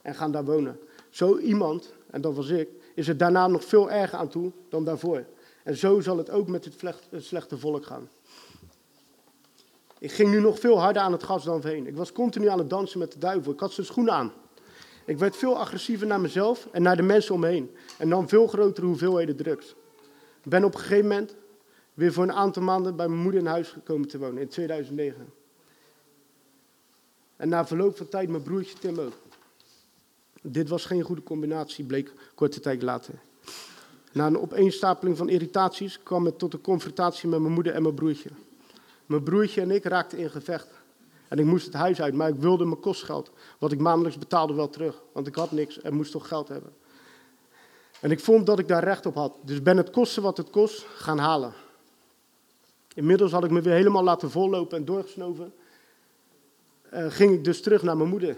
en 0.01 0.15
gaan 0.15 0.31
daar 0.31 0.45
wonen. 0.45 0.79
Zo 1.09 1.37
iemand, 1.37 1.93
en 2.09 2.21
dat 2.21 2.35
was 2.35 2.49
ik, 2.49 2.69
is 2.93 3.07
er 3.07 3.17
daarna 3.17 3.47
nog 3.47 3.63
veel 3.63 3.91
erger 3.91 4.17
aan 4.17 4.29
toe 4.29 4.51
dan 4.69 4.85
daarvoor. 4.85 5.25
En 5.63 5.77
zo 5.77 5.99
zal 5.99 6.17
het 6.17 6.29
ook 6.29 6.47
met 6.47 6.65
het 6.65 7.25
slechte 7.25 7.57
volk 7.57 7.85
gaan. 7.85 8.09
Ik 9.99 10.11
ging 10.11 10.29
nu 10.29 10.39
nog 10.39 10.59
veel 10.59 10.79
harder 10.79 11.01
aan 11.01 11.11
het 11.11 11.23
gas 11.23 11.43
dan 11.43 11.61
voorheen. 11.61 11.87
Ik 11.87 11.95
was 11.95 12.11
continu 12.11 12.47
aan 12.47 12.57
het 12.57 12.69
dansen 12.69 12.99
met 12.99 13.11
de 13.11 13.19
duivel. 13.19 13.51
Ik 13.51 13.59
had 13.59 13.71
zijn 13.71 13.85
schoenen 13.85 14.13
aan. 14.13 14.33
Ik 15.05 15.17
werd 15.17 15.35
veel 15.35 15.57
agressiever 15.57 16.07
naar 16.07 16.21
mezelf 16.21 16.67
en 16.71 16.81
naar 16.81 16.95
de 16.95 17.01
mensen 17.01 17.33
om 17.33 17.39
me 17.39 17.47
heen. 17.47 17.75
En 17.97 18.07
nam 18.07 18.29
veel 18.29 18.47
grotere 18.47 18.85
hoeveelheden 18.85 19.35
drugs. 19.35 19.75
Ik 20.43 20.49
ben 20.49 20.63
op 20.63 20.73
een 20.73 20.79
gegeven 20.79 21.07
moment 21.07 21.35
weer 21.93 22.13
voor 22.13 22.23
een 22.23 22.33
aantal 22.33 22.63
maanden 22.63 22.95
bij 22.95 23.07
mijn 23.07 23.21
moeder 23.21 23.39
in 23.39 23.47
huis 23.47 23.69
gekomen 23.69 24.07
te 24.07 24.17
wonen 24.17 24.41
in 24.41 24.47
2009. 24.47 25.33
En 27.35 27.49
na 27.49 27.67
verloop 27.67 27.97
van 27.97 28.07
tijd 28.07 28.29
mijn 28.29 28.43
broertje 28.43 28.77
Tim 28.79 28.99
ook. 28.99 29.13
Dit 30.41 30.69
was 30.69 30.85
geen 30.85 31.01
goede 31.01 31.23
combinatie, 31.23 31.85
bleek 31.85 32.13
korte 32.35 32.59
tijd 32.59 32.81
later. 32.81 33.13
Na 34.11 34.27
een 34.27 34.39
opeenstapeling 34.39 35.17
van 35.17 35.29
irritaties 35.29 35.99
kwam 36.03 36.25
het 36.25 36.39
tot 36.39 36.53
een 36.53 36.61
confrontatie 36.61 37.29
met 37.29 37.39
mijn 37.39 37.53
moeder 37.53 37.73
en 37.73 37.81
mijn 37.81 37.95
broertje. 37.95 38.29
Mijn 39.05 39.23
broertje 39.23 39.61
en 39.61 39.71
ik 39.71 39.83
raakten 39.83 40.17
in 40.17 40.29
gevecht. 40.29 40.67
En 41.27 41.39
ik 41.39 41.45
moest 41.45 41.65
het 41.65 41.73
huis 41.73 42.01
uit, 42.01 42.13
maar 42.13 42.29
ik 42.29 42.35
wilde 42.35 42.65
mijn 42.65 42.79
kostgeld, 42.79 43.31
wat 43.59 43.71
ik 43.71 43.79
maandelijks 43.79 44.17
betaalde, 44.17 44.53
wel 44.53 44.69
terug. 44.69 45.03
Want 45.11 45.27
ik 45.27 45.35
had 45.35 45.51
niks 45.51 45.81
en 45.81 45.93
moest 45.93 46.11
toch 46.11 46.27
geld 46.27 46.47
hebben. 46.47 46.73
En 48.01 48.11
ik 48.11 48.19
vond 48.19 48.45
dat 48.45 48.59
ik 48.59 48.67
daar 48.67 48.83
recht 48.83 49.05
op 49.05 49.15
had. 49.15 49.37
Dus 49.43 49.61
ben 49.61 49.77
het 49.77 49.89
kosten 49.89 50.23
wat 50.23 50.37
het 50.37 50.49
kost 50.49 50.85
gaan 50.95 51.17
halen. 51.17 51.53
Inmiddels 52.93 53.31
had 53.31 53.43
ik 53.43 53.51
me 53.51 53.61
weer 53.61 53.73
helemaal 53.73 54.03
laten 54.03 54.31
vollopen 54.31 54.77
en 54.77 54.85
doorgesnoven. 54.85 55.53
Uh, 56.93 57.05
ging 57.09 57.33
ik 57.33 57.43
dus 57.43 57.61
terug 57.61 57.83
naar 57.83 57.97
mijn 57.97 58.09
moeder 58.09 58.37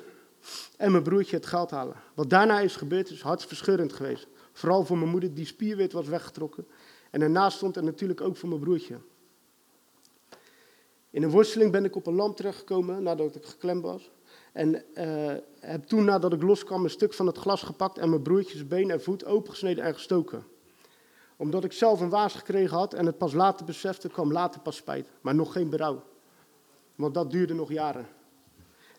en 0.78 0.92
mijn 0.92 1.04
broertje 1.04 1.36
het 1.36 1.46
geld 1.46 1.72
halen. 1.72 1.96
Wat 2.14 2.30
daarna 2.30 2.60
is 2.60 2.76
gebeurd 2.76 3.10
is 3.10 3.22
hartverscheurend 3.22 3.94
geweest. 3.94 4.28
Vooral 4.54 4.86
voor 4.86 4.98
mijn 4.98 5.10
moeder 5.10 5.34
die 5.34 5.46
spierwit 5.46 5.94
was 5.94 6.08
weggetrokken 6.08 6.68
En 7.12 7.20
daarnaast 7.20 7.58
stond 7.58 7.76
er 7.76 7.84
natuurlijk 7.84 8.22
ook 8.22 8.38
voor 8.38 8.50
mijn 8.50 8.62
broertje. 8.62 8.98
In 11.18 11.24
een 11.24 11.30
worsteling 11.30 11.72
ben 11.72 11.86
ik 11.86 11.96
op 11.96 12.08
een 12.08 12.14
lamp 12.14 12.36
terechtgekomen 12.36 13.04
nadat 13.04 13.36
ik 13.36 13.46
geklemd 13.46 13.84
was. 13.84 14.12
En 14.54 14.74
uh, 14.74 15.34
heb 15.60 15.84
toen, 15.84 16.06
nadat 16.06 16.34
ik 16.34 16.42
loskwam, 16.42 16.84
een 16.84 16.90
stuk 16.90 17.14
van 17.14 17.28
het 17.28 17.38
glas 17.38 17.62
gepakt 17.64 17.98
en 17.98 18.10
mijn 18.10 18.22
broertjes 18.22 18.68
been 18.68 18.92
en 18.92 19.02
voet 19.02 19.26
opengesneden 19.26 19.84
en 19.84 19.94
gestoken. 19.94 20.44
Omdat 21.36 21.64
ik 21.64 21.72
zelf 21.72 22.02
een 22.02 22.10
waas 22.10 22.34
gekregen 22.34 22.78
had 22.78 22.94
en 22.94 23.06
het 23.06 23.18
pas 23.18 23.34
later 23.34 23.66
besefte, 23.66 24.10
kwam 24.10 24.32
later 24.32 24.62
pas 24.62 24.76
spijt. 24.76 25.08
Maar 25.22 25.36
nog 25.36 25.52
geen 25.52 25.70
berouw. 25.70 26.04
Want 26.96 27.14
dat 27.14 27.32
duurde 27.32 27.54
nog 27.54 27.72
jaren. 27.72 28.08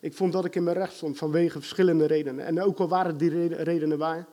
Ik 0.00 0.14
vond 0.14 0.32
dat 0.32 0.44
ik 0.44 0.54
in 0.54 0.64
mijn 0.64 0.76
recht 0.76 0.94
stond 0.94 1.18
vanwege 1.18 1.58
verschillende 1.58 2.06
redenen. 2.06 2.44
En 2.44 2.62
ook 2.62 2.78
al 2.78 2.88
waren 2.88 3.16
die 3.16 3.46
redenen 3.46 3.98
waar, 3.98 4.26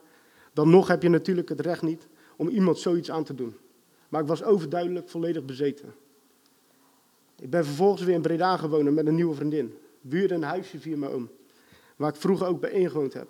dan 0.52 0.70
nog 0.70 0.88
heb 0.88 1.02
je 1.02 1.08
natuurlijk 1.08 1.48
het 1.48 1.60
recht 1.60 1.82
niet 1.82 2.08
om 2.36 2.48
iemand 2.48 2.78
zoiets 2.78 3.10
aan 3.10 3.24
te 3.24 3.34
doen. 3.34 3.56
Maar 4.08 4.20
ik 4.20 4.28
was 4.28 4.42
overduidelijk 4.42 5.08
volledig 5.08 5.44
bezeten. 5.44 5.94
Ik 7.40 7.50
ben 7.50 7.64
vervolgens 7.64 8.02
weer 8.02 8.14
in 8.14 8.22
Breda 8.22 8.56
gewoond 8.56 8.94
met 8.94 9.06
een 9.06 9.14
nieuwe 9.14 9.34
vriendin. 9.34 9.78
Buurde 10.00 10.34
een 10.34 10.42
huisje 10.42 10.78
via 10.78 10.96
mijn 10.96 11.12
oom, 11.12 11.30
waar 11.96 12.08
ik 12.08 12.20
vroeger 12.20 12.46
ook 12.46 12.60
bij 12.60 12.70
ingewoond 12.70 13.12
heb. 13.12 13.28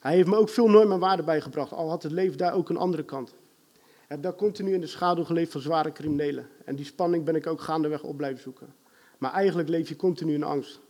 Hij 0.00 0.14
heeft 0.14 0.28
me 0.28 0.36
ook 0.36 0.48
veel 0.48 0.68
normen 0.68 0.92
en 0.92 0.98
waarden 0.98 1.24
bijgebracht, 1.24 1.72
al 1.72 1.88
had 1.88 2.02
het 2.02 2.12
leven 2.12 2.38
daar 2.38 2.54
ook 2.54 2.68
een 2.68 2.76
andere 2.76 3.04
kant. 3.04 3.34
Ik 3.74 4.12
heb 4.12 4.22
daar 4.22 4.34
continu 4.34 4.74
in 4.74 4.80
de 4.80 4.86
schaduw 4.86 5.24
geleefd 5.24 5.52
van 5.52 5.60
zware 5.60 5.92
criminelen. 5.92 6.48
En 6.64 6.76
die 6.76 6.84
spanning 6.84 7.24
ben 7.24 7.34
ik 7.34 7.46
ook 7.46 7.60
gaandeweg 7.60 8.02
op 8.02 8.16
blijven 8.16 8.42
zoeken. 8.42 8.74
Maar 9.18 9.32
eigenlijk 9.32 9.68
leef 9.68 9.88
je 9.88 9.96
continu 9.96 10.34
in 10.34 10.42
angst. 10.42 10.80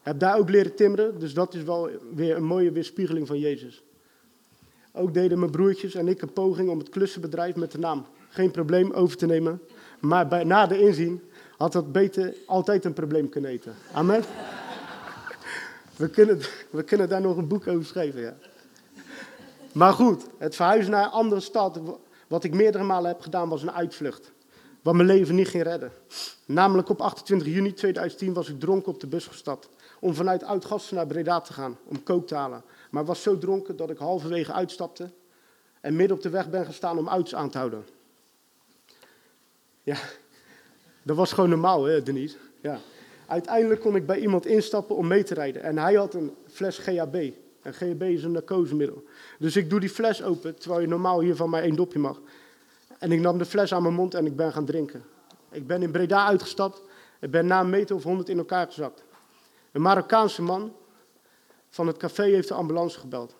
Heb 0.00 0.18
daar 0.18 0.38
ook 0.38 0.50
leren 0.50 0.74
timmeren, 0.74 1.18
dus 1.18 1.34
dat 1.34 1.54
is 1.54 1.62
wel 1.62 1.90
weer 2.14 2.36
een 2.36 2.44
mooie 2.44 2.72
weerspiegeling 2.72 3.26
van 3.26 3.38
Jezus. 3.38 3.82
Ook 4.92 5.14
deden 5.14 5.38
mijn 5.38 5.50
broertjes 5.50 5.94
en 5.94 6.08
ik 6.08 6.22
een 6.22 6.32
poging 6.32 6.70
om 6.70 6.78
het 6.78 6.88
klussenbedrijf 6.88 7.56
met 7.56 7.72
de 7.72 7.78
naam 7.78 8.06
Geen 8.28 8.50
Probleem 8.50 8.92
over 8.92 9.16
te 9.16 9.26
nemen. 9.26 9.60
Maar 10.00 10.28
bij, 10.28 10.44
na 10.44 10.66
de 10.66 10.80
inzien 10.80 11.22
had 11.58 11.72
dat 11.72 11.92
beter 11.92 12.34
altijd 12.46 12.84
een 12.84 12.92
probleem 12.92 13.28
kunnen 13.28 13.50
eten. 13.50 13.74
Amen. 13.92 14.24
We 15.96 16.08
kunnen, 16.08 16.40
we 16.70 16.82
kunnen 16.82 17.08
daar 17.08 17.20
nog 17.20 17.36
een 17.36 17.48
boek 17.48 17.66
over 17.66 17.84
schrijven, 17.84 18.20
ja. 18.20 18.36
Maar 19.72 19.92
goed, 19.92 20.26
het 20.38 20.56
verhuizen 20.56 20.90
naar 20.90 21.04
een 21.04 21.10
andere 21.10 21.40
stad, 21.40 21.80
wat 22.26 22.44
ik 22.44 22.54
meerdere 22.54 22.84
malen 22.84 23.10
heb 23.10 23.20
gedaan, 23.20 23.48
was 23.48 23.62
een 23.62 23.72
uitvlucht. 23.72 24.32
Wat 24.82 24.94
mijn 24.94 25.06
leven 25.06 25.34
niet 25.34 25.48
ging 25.48 25.62
redden. 25.62 25.92
Namelijk 26.44 26.88
op 26.88 27.00
28 27.00 27.48
juni 27.48 27.74
2010 27.74 28.32
was 28.32 28.48
ik 28.48 28.60
dronken 28.60 28.92
op 28.92 29.00
de 29.00 29.06
bus 29.06 29.26
gestapt. 29.26 29.68
Om 30.00 30.14
vanuit 30.14 30.42
Oudgasten 30.42 30.96
naar 30.96 31.06
Breda 31.06 31.40
te 31.40 31.52
gaan, 31.52 31.78
om 31.84 32.02
kook 32.02 32.26
te 32.26 32.34
halen. 32.34 32.62
Maar 32.90 33.04
was 33.04 33.22
zo 33.22 33.38
dronken 33.38 33.76
dat 33.76 33.90
ik 33.90 33.98
halverwege 33.98 34.52
uitstapte 34.52 35.10
en 35.80 35.96
midden 35.96 36.16
op 36.16 36.22
de 36.22 36.30
weg 36.30 36.50
ben 36.50 36.66
gestaan 36.66 36.98
om 36.98 37.08
ouds 37.08 37.34
aan 37.34 37.50
te 37.50 37.58
houden. 37.58 37.86
Ja, 39.82 39.96
dat 41.08 41.16
was 41.16 41.32
gewoon 41.32 41.50
normaal, 41.50 41.84
hè, 41.84 42.02
Denise? 42.02 42.36
Ja. 42.60 42.78
Uiteindelijk 43.26 43.80
kon 43.80 43.96
ik 43.96 44.06
bij 44.06 44.18
iemand 44.18 44.46
instappen 44.46 44.96
om 44.96 45.06
mee 45.06 45.22
te 45.22 45.34
rijden. 45.34 45.62
En 45.62 45.78
hij 45.78 45.94
had 45.94 46.14
een 46.14 46.34
fles 46.46 46.78
GHB. 46.78 47.30
En 47.62 47.74
GHB 47.74 48.02
is 48.02 48.22
een 48.22 48.32
narcosemiddel. 48.32 49.04
Dus 49.38 49.56
ik 49.56 49.70
doe 49.70 49.80
die 49.80 49.88
fles 49.88 50.22
open, 50.22 50.58
terwijl 50.58 50.80
je 50.80 50.86
normaal 50.86 51.20
hier 51.20 51.36
van 51.36 51.50
mij 51.50 51.62
één 51.62 51.76
dopje 51.76 51.98
mag. 51.98 52.20
En 52.98 53.12
ik 53.12 53.20
nam 53.20 53.38
de 53.38 53.44
fles 53.44 53.72
aan 53.72 53.82
mijn 53.82 53.94
mond 53.94 54.14
en 54.14 54.26
ik 54.26 54.36
ben 54.36 54.52
gaan 54.52 54.64
drinken. 54.64 55.04
Ik 55.50 55.66
ben 55.66 55.82
in 55.82 55.90
Breda 55.90 56.26
uitgestapt. 56.26 56.82
Ik 57.20 57.30
ben 57.30 57.46
na 57.46 57.60
een 57.60 57.70
meter 57.70 57.96
of 57.96 58.02
honderd 58.02 58.28
in 58.28 58.38
elkaar 58.38 58.66
gezakt. 58.66 59.04
Een 59.72 59.82
Marokkaanse 59.82 60.42
man 60.42 60.72
van 61.68 61.86
het 61.86 61.96
café 61.96 62.22
heeft 62.22 62.48
de 62.48 62.54
ambulance 62.54 62.98
gebeld. 62.98 63.34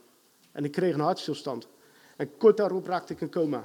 En 0.53 0.65
ik 0.65 0.73
kreeg 0.73 0.95
een 0.95 1.01
hartstilstand. 1.01 1.69
En 2.17 2.37
kort 2.37 2.57
daarop 2.57 2.87
raakte 2.87 3.13
ik 3.13 3.21
in 3.21 3.31
coma. 3.31 3.65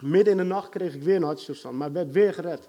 Midden 0.00 0.32
in 0.32 0.38
de 0.38 0.44
nacht 0.44 0.68
kreeg 0.68 0.94
ik 0.94 1.02
weer 1.02 1.16
een 1.16 1.22
hartstilstand, 1.22 1.76
maar 1.76 1.92
werd 1.92 2.12
weer 2.12 2.34
gered. 2.34 2.68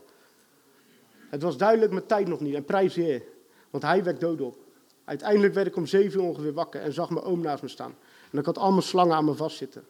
Het 1.33 1.41
was 1.41 1.57
duidelijk 1.57 1.91
mijn 1.91 2.05
tijd 2.05 2.27
nog 2.27 2.39
niet 2.39 2.55
en 2.55 2.65
prijs 2.65 2.95
Heer, 2.95 3.23
want 3.69 3.83
hij 3.83 4.03
werd 4.03 4.19
dood 4.19 4.41
op. 4.41 4.57
Uiteindelijk 5.03 5.53
werd 5.53 5.67
ik 5.67 5.75
om 5.75 5.85
zeven 5.85 6.19
uur 6.19 6.25
ongeveer 6.27 6.53
wakker 6.53 6.81
en 6.81 6.93
zag 6.93 7.09
mijn 7.09 7.25
oom 7.25 7.41
naast 7.41 7.61
me 7.61 7.67
staan. 7.67 7.95
En 8.31 8.39
ik 8.39 8.45
had 8.45 8.57
allemaal 8.57 8.81
slangen 8.81 9.15
aan 9.15 9.25
me 9.25 9.33
vastzitten. 9.33 9.83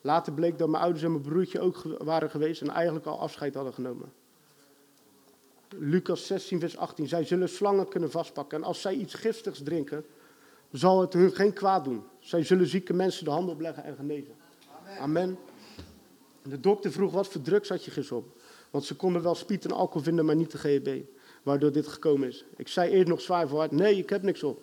Later 0.00 0.32
bleek 0.32 0.58
dat 0.58 0.68
mijn 0.68 0.82
ouders 0.82 1.04
en 1.04 1.10
mijn 1.10 1.22
broertje 1.22 1.60
ook 1.60 1.82
waren 1.98 2.30
geweest 2.30 2.60
en 2.60 2.70
eigenlijk 2.70 3.06
al 3.06 3.20
afscheid 3.20 3.54
hadden 3.54 3.72
genomen. 3.72 4.12
Lucas 5.68 6.26
16, 6.26 6.60
vers 6.60 6.76
18. 6.76 7.08
Zij 7.08 7.24
zullen 7.24 7.48
slangen 7.48 7.88
kunnen 7.88 8.10
vastpakken. 8.10 8.58
En 8.58 8.64
als 8.64 8.80
zij 8.80 8.94
iets 8.94 9.14
giftigs 9.14 9.62
drinken, 9.62 10.04
zal 10.70 11.00
het 11.00 11.12
hun 11.12 11.32
geen 11.32 11.52
kwaad 11.52 11.84
doen. 11.84 12.02
Zij 12.18 12.44
zullen 12.44 12.66
zieke 12.66 12.92
mensen 12.92 13.24
de 13.24 13.30
hand 13.30 13.48
opleggen 13.48 13.84
en 13.84 13.96
genezen. 13.96 14.34
Amen. 14.80 14.98
Amen. 14.98 15.38
De 16.42 16.60
dokter 16.60 16.92
vroeg 16.92 17.12
wat 17.12 17.28
voor 17.28 17.40
drugs 17.40 17.68
had 17.68 17.84
je 17.84 17.90
gisteren 17.90 18.22
op. 18.22 18.42
Want 18.74 18.86
ze 18.86 18.96
konden 18.96 19.22
wel 19.22 19.34
spiet 19.34 19.64
en 19.64 19.72
alcohol 19.72 20.02
vinden, 20.02 20.24
maar 20.24 20.36
niet 20.36 20.50
de 20.50 20.58
GHB. 20.58 21.02
Waardoor 21.42 21.72
dit 21.72 21.86
gekomen 21.86 22.28
is. 22.28 22.44
Ik 22.56 22.68
zei 22.68 22.90
eerst 22.90 23.08
nog 23.08 23.20
zwaar 23.20 23.48
voor 23.48 23.68
nee, 23.70 23.96
ik 23.96 24.10
heb 24.10 24.22
niks 24.22 24.42
op. 24.42 24.62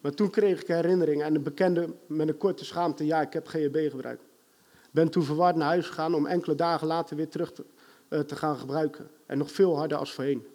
Maar 0.00 0.14
toen 0.14 0.30
kreeg 0.30 0.60
ik 0.60 0.66
herinneringen 0.66 1.26
en 1.26 1.34
een 1.34 1.42
bekende 1.42 1.94
met 2.06 2.28
een 2.28 2.36
korte 2.36 2.64
schaamte, 2.64 3.06
ja, 3.06 3.20
ik 3.20 3.32
heb 3.32 3.46
GHB 3.46 3.90
gebruikt. 3.90 4.22
Ben 4.90 5.08
toen 5.08 5.22
verward 5.22 5.56
naar 5.56 5.66
huis 5.66 5.86
gegaan 5.86 6.14
om 6.14 6.26
enkele 6.26 6.54
dagen 6.54 6.86
later 6.86 7.16
weer 7.16 7.28
terug 7.28 7.52
te, 7.52 7.64
uh, 8.08 8.20
te 8.20 8.36
gaan 8.36 8.56
gebruiken. 8.56 9.10
En 9.26 9.38
nog 9.38 9.50
veel 9.50 9.76
harder 9.76 9.98
als 9.98 10.12
voorheen. 10.12 10.46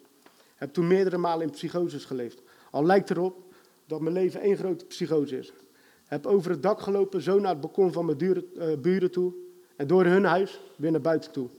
Heb 0.55 0.73
toen 0.73 0.87
meerdere 0.87 1.17
malen 1.17 1.45
in 1.45 1.51
psychoses 1.51 2.05
geleefd. 2.05 2.41
Al 2.71 2.85
lijkt 2.85 3.09
erop 3.09 3.43
dat 3.85 4.01
mijn 4.01 4.13
leven 4.13 4.41
één 4.41 4.57
grote 4.57 4.85
psychose 4.85 5.37
is. 5.37 5.53
Heb 6.05 6.25
over 6.25 6.51
het 6.51 6.63
dak 6.63 6.81
gelopen, 6.81 7.21
zo 7.21 7.39
naar 7.39 7.51
het 7.51 7.61
balkon 7.61 7.91
van 7.91 8.05
mijn 8.05 8.17
duren, 8.17 8.45
uh, 8.53 8.77
buren 8.77 9.11
toe. 9.11 9.33
En 9.75 9.87
door 9.87 10.05
hun 10.05 10.25
huis 10.25 10.59
weer 10.75 10.91
naar 10.91 11.01
buiten 11.01 11.31
toe. 11.31 11.49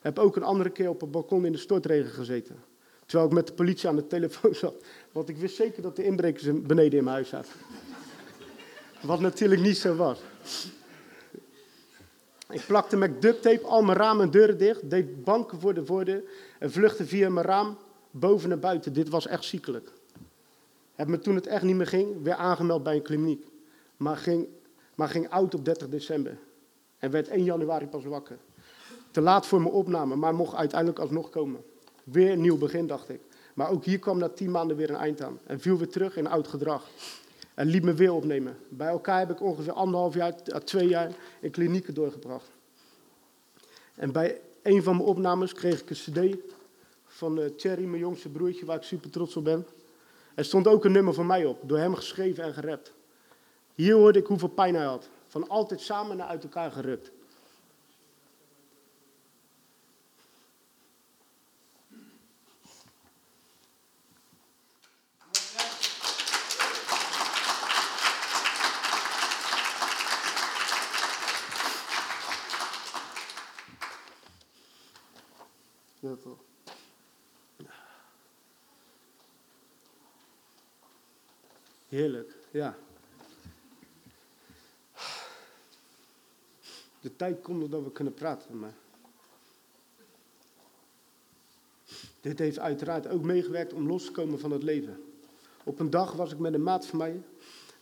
Heb 0.00 0.18
ook 0.18 0.36
een 0.36 0.42
andere 0.42 0.70
keer 0.70 0.88
op 0.88 1.00
het 1.00 1.10
balkon 1.10 1.46
in 1.46 1.52
de 1.52 1.58
stortregen 1.58 2.10
gezeten. 2.10 2.56
Terwijl 3.06 3.28
ik 3.28 3.34
met 3.34 3.46
de 3.46 3.52
politie 3.52 3.88
aan 3.88 3.96
de 3.96 4.06
telefoon 4.06 4.54
zat. 4.54 4.84
Want 5.12 5.28
ik 5.28 5.36
wist 5.36 5.56
zeker 5.56 5.82
dat 5.82 5.96
de 5.96 6.04
inbrekers 6.04 6.62
beneden 6.62 6.98
in 6.98 7.04
mijn 7.04 7.16
huis 7.16 7.28
zaten. 7.28 7.52
Wat 9.02 9.20
natuurlijk 9.20 9.60
niet 9.60 9.76
zo 9.76 9.94
was. 9.94 10.20
Ik 12.50 12.66
plakte 12.66 12.96
met 12.96 13.22
duct 13.22 13.42
tape 13.42 13.66
al 13.66 13.82
mijn 13.82 13.98
ramen 13.98 14.24
en 14.24 14.30
deuren 14.30 14.58
dicht. 14.58 14.90
Deed 14.90 15.24
banken 15.24 15.60
voor 15.60 15.74
de 15.74 15.84
voordeur. 15.84 16.22
En 16.58 16.70
vluchtte 16.70 17.06
via 17.06 17.30
mijn 17.30 17.46
raam 17.46 17.78
boven 18.10 18.48
naar 18.48 18.58
buiten. 18.58 18.92
Dit 18.92 19.08
was 19.08 19.26
echt 19.26 19.44
ziekelijk. 19.44 19.92
Heb 20.94 21.08
me 21.08 21.18
toen 21.18 21.34
het 21.34 21.46
echt 21.46 21.62
niet 21.62 21.76
meer 21.76 21.86
ging, 21.86 22.22
weer 22.22 22.34
aangemeld 22.34 22.82
bij 22.82 22.94
een 22.94 23.02
kliniek. 23.02 23.46
Maar 23.96 24.16
ging, 24.16 24.46
maar 24.94 25.08
ging 25.08 25.30
oud 25.30 25.54
op 25.54 25.64
30 25.64 25.88
december. 25.88 26.38
En 26.98 27.10
werd 27.10 27.28
1 27.28 27.44
januari 27.44 27.86
pas 27.86 28.04
wakker. 28.04 28.38
Te 29.10 29.20
laat 29.20 29.46
voor 29.46 29.60
mijn 29.60 29.72
opname, 29.72 30.16
maar 30.16 30.34
mocht 30.34 30.54
uiteindelijk 30.54 31.00
alsnog 31.00 31.30
komen. 31.30 31.64
Weer 32.04 32.30
een 32.30 32.40
nieuw 32.40 32.58
begin, 32.58 32.86
dacht 32.86 33.08
ik. 33.08 33.20
Maar 33.54 33.70
ook 33.70 33.84
hier 33.84 33.98
kwam 33.98 34.18
na 34.18 34.28
tien 34.28 34.50
maanden 34.50 34.76
weer 34.76 34.90
een 34.90 34.96
eind 34.96 35.22
aan. 35.22 35.38
En 35.46 35.60
viel 35.60 35.76
weer 35.76 35.88
terug 35.88 36.16
in 36.16 36.26
oud 36.26 36.48
gedrag. 36.48 36.88
En 37.54 37.66
liet 37.66 37.82
me 37.82 37.94
weer 37.94 38.12
opnemen. 38.12 38.58
Bij 38.68 38.88
elkaar 38.88 39.18
heb 39.18 39.30
ik 39.30 39.40
ongeveer 39.40 39.72
anderhalf 39.72 40.14
jaar, 40.14 40.34
twee 40.64 40.88
jaar 40.88 41.10
in 41.40 41.50
klinieken 41.50 41.94
doorgebracht. 41.94 42.50
En 43.94 44.12
bij 44.12 44.40
een 44.62 44.82
van 44.82 44.96
mijn 44.96 45.08
opnames 45.08 45.52
kreeg 45.52 45.80
ik 45.80 45.90
een 45.90 45.96
cd 45.96 46.36
van 47.06 47.38
uh, 47.38 47.44
Thierry, 47.56 47.84
mijn 47.84 48.02
jongste 48.02 48.28
broertje, 48.28 48.66
waar 48.66 48.76
ik 48.76 48.82
super 48.82 49.10
trots 49.10 49.36
op 49.36 49.44
ben. 49.44 49.66
Er 50.34 50.44
stond 50.44 50.66
ook 50.66 50.84
een 50.84 50.92
nummer 50.92 51.14
van 51.14 51.26
mij 51.26 51.44
op, 51.44 51.58
door 51.62 51.78
hem 51.78 51.94
geschreven 51.94 52.44
en 52.44 52.54
gerapt. 52.54 52.92
Hier 53.74 53.94
hoorde 53.94 54.18
ik 54.18 54.26
hoeveel 54.26 54.48
pijn 54.48 54.74
hij 54.74 54.84
had. 54.84 55.08
Van 55.26 55.48
altijd 55.48 55.80
samen 55.80 56.16
naar 56.16 56.26
uit 56.26 56.42
elkaar 56.42 56.70
gerukt. 56.70 57.10
Ja, 76.00 76.14
toch. 76.22 76.38
Heerlijk, 81.90 82.36
ja. 82.50 82.76
De 87.00 87.16
tijd 87.16 87.40
komt 87.40 87.70
dat 87.70 87.82
we 87.82 87.92
kunnen 87.92 88.14
praten, 88.14 88.58
maar... 88.58 88.74
Dit 92.20 92.38
heeft 92.38 92.58
uiteraard 92.58 93.08
ook 93.08 93.22
meegewerkt 93.22 93.72
om 93.72 93.86
los 93.86 94.04
te 94.04 94.10
komen 94.12 94.40
van 94.40 94.50
het 94.50 94.62
leven. 94.62 95.04
Op 95.64 95.78
een 95.78 95.90
dag 95.90 96.12
was 96.12 96.32
ik 96.32 96.38
met 96.38 96.54
een 96.54 96.62
maat 96.62 96.86
van 96.86 96.98
mij 96.98 97.22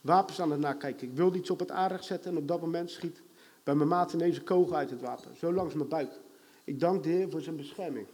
wapens 0.01 0.40
aan 0.40 0.51
het 0.51 0.61
nakijken. 0.61 1.09
Ik 1.09 1.16
wilde 1.16 1.38
iets 1.38 1.51
op 1.51 1.59
het 1.59 1.71
aardig 1.71 2.05
zetten 2.05 2.31
en 2.31 2.37
op 2.37 2.49
dat 2.49 2.61
moment 2.61 2.90
schiet 2.90 3.23
bij 3.62 3.75
mijn 3.75 3.88
maat 3.88 4.12
ineens 4.12 4.37
een 4.37 4.44
kogel 4.44 4.77
uit 4.77 4.90
het 4.90 5.01
wapen. 5.01 5.37
Zo 5.37 5.53
langs 5.53 5.75
mijn 5.75 5.88
buik. 5.88 6.21
Ik 6.64 6.81
dank 6.81 7.03
de 7.03 7.09
Heer 7.09 7.31
voor 7.31 7.40
zijn 7.40 7.57
bescherming. 7.57 8.07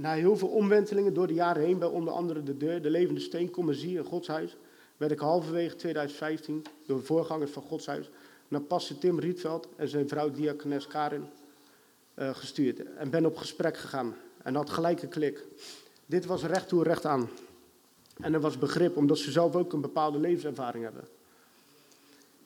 Na 0.00 0.12
heel 0.12 0.36
veel 0.36 0.48
omwentelingen 0.48 1.14
door 1.14 1.26
de 1.26 1.34
jaren 1.34 1.62
heen, 1.62 1.78
bij 1.78 1.88
onder 1.88 2.14
andere 2.14 2.42
de 2.42 2.56
deur, 2.56 2.82
de 2.82 2.90
levende 2.90 3.20
steen, 3.20 3.50
commissie 3.50 3.98
en 3.98 4.04
godshuis, 4.04 4.56
werd 4.96 5.12
ik 5.12 5.18
halverwege 5.18 5.76
2015 5.76 6.64
door 6.86 6.98
de 6.98 7.04
voorgangers 7.04 7.50
van 7.50 7.62
godshuis 7.62 8.10
naar 8.48 8.60
pastor 8.60 8.98
Tim 8.98 9.18
Rietveld 9.18 9.68
en 9.76 9.88
zijn 9.88 10.08
vrouw 10.08 10.30
diakones 10.30 10.86
Karin 10.86 11.24
uh, 12.18 12.34
gestuurd. 12.34 12.94
En 12.94 13.10
ben 13.10 13.26
op 13.26 13.36
gesprek 13.36 13.76
gegaan. 13.76 14.14
En 14.42 14.54
had 14.54 14.70
gelijk 14.70 15.02
een 15.02 15.08
klik. 15.08 15.44
Dit 16.06 16.26
was 16.26 16.44
recht 16.44 16.68
toe, 16.68 16.82
recht 16.82 17.04
aan. 17.04 17.28
En 18.20 18.34
er 18.34 18.40
was 18.40 18.58
begrip, 18.58 18.96
omdat 18.96 19.18
ze 19.18 19.30
zelf 19.30 19.54
ook 19.54 19.72
een 19.72 19.80
bepaalde 19.80 20.18
levenservaring 20.18 20.84
hebben. 20.84 21.04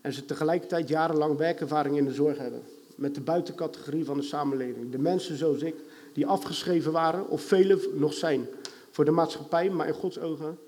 En 0.00 0.12
ze 0.12 0.24
tegelijkertijd 0.24 0.88
jarenlang 0.88 1.36
werkervaring 1.36 1.96
in 1.96 2.04
de 2.04 2.14
zorg 2.14 2.38
hebben. 2.38 2.62
Met 2.96 3.14
de 3.14 3.20
buitencategorie 3.20 4.04
van 4.04 4.16
de 4.16 4.22
samenleving. 4.22 4.90
De 4.90 4.98
mensen 4.98 5.36
zoals 5.36 5.62
ik, 5.62 5.74
die 6.12 6.26
afgeschreven 6.26 6.92
waren, 6.92 7.28
of 7.28 7.42
velen 7.42 7.80
nog 7.94 8.12
zijn. 8.12 8.46
Voor 8.90 9.04
de 9.04 9.10
maatschappij, 9.10 9.70
maar 9.70 9.86
in 9.86 9.94
Gods 9.94 10.18
ogen 10.18 10.58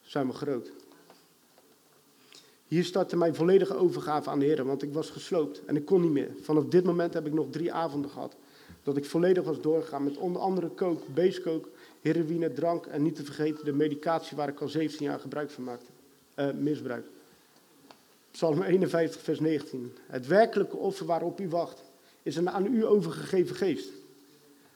zijn 0.00 0.26
we 0.26 0.32
groot. 0.32 0.70
Hier 2.66 2.84
startte 2.84 3.16
mijn 3.16 3.34
volledige 3.34 3.74
overgave 3.74 4.30
aan 4.30 4.38
de 4.38 4.44
Heer, 4.44 4.64
want 4.64 4.82
ik 4.82 4.92
was 4.92 5.10
gesloopt 5.10 5.64
en 5.64 5.76
ik 5.76 5.84
kon 5.84 6.00
niet 6.00 6.10
meer. 6.10 6.30
Vanaf 6.40 6.64
dit 6.64 6.84
moment 6.84 7.14
heb 7.14 7.26
ik 7.26 7.32
nog 7.32 7.46
drie 7.50 7.72
avonden 7.72 8.10
gehad. 8.10 8.34
Dat 8.82 8.96
ik 8.96 9.04
volledig 9.04 9.44
was 9.44 9.60
doorgegaan 9.60 10.04
met 10.04 10.16
onder 10.16 10.42
andere 10.42 10.68
kook, 10.68 11.02
beestkook, 11.14 11.68
heroïne, 12.00 12.52
drank 12.52 12.86
en 12.86 13.02
niet 13.02 13.16
te 13.16 13.24
vergeten 13.24 13.64
de 13.64 13.72
medicatie 13.72 14.36
waar 14.36 14.48
ik 14.48 14.60
al 14.60 14.68
17 14.68 15.06
jaar 15.06 15.20
gebruik 15.20 15.50
van 15.50 15.64
maakte. 15.64 15.90
Uh, 16.36 16.50
misbruik. 16.50 17.06
Psalm 18.30 18.62
51, 18.62 19.20
vers 19.20 19.40
19. 19.40 19.92
Het 20.06 20.26
werkelijke 20.26 20.76
offer 20.76 21.06
waarop 21.06 21.40
u 21.40 21.48
wacht, 21.48 21.82
is 22.22 22.36
een 22.36 22.50
aan 22.50 22.74
u 22.74 22.86
overgegeven 22.86 23.56
geest. 23.56 23.88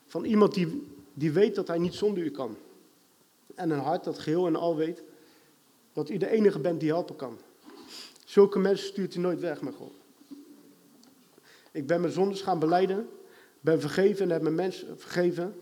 Van 0.08 0.24
iemand 0.24 0.54
die, 0.54 0.86
die 1.14 1.32
weet 1.32 1.54
dat 1.54 1.68
hij 1.68 1.78
niet 1.78 1.94
zonder 1.94 2.24
u 2.24 2.30
kan. 2.30 2.56
En 3.54 3.70
een 3.70 3.78
hart 3.78 4.04
dat 4.04 4.18
geheel 4.18 4.46
en 4.46 4.56
al 4.56 4.76
weet 4.76 5.02
dat 5.92 6.10
u 6.10 6.16
de 6.16 6.30
enige 6.30 6.58
bent 6.58 6.80
die 6.80 6.88
helpen 6.88 7.16
kan. 7.16 7.38
Zulke 8.24 8.58
mensen 8.58 8.86
stuurt 8.86 9.14
u 9.14 9.18
nooit 9.18 9.40
weg, 9.40 9.60
mijn 9.62 9.74
God. 9.74 9.92
Ik 11.72 11.86
ben 11.86 12.00
mijn 12.00 12.12
zondes 12.12 12.42
gaan 12.42 12.58
beleiden, 12.58 13.08
ben 13.60 13.80
vergeven 13.80 14.24
en 14.24 14.30
heb 14.30 14.42
mijn 14.42 14.54
mensen 14.54 14.98
vergeven 14.98 15.54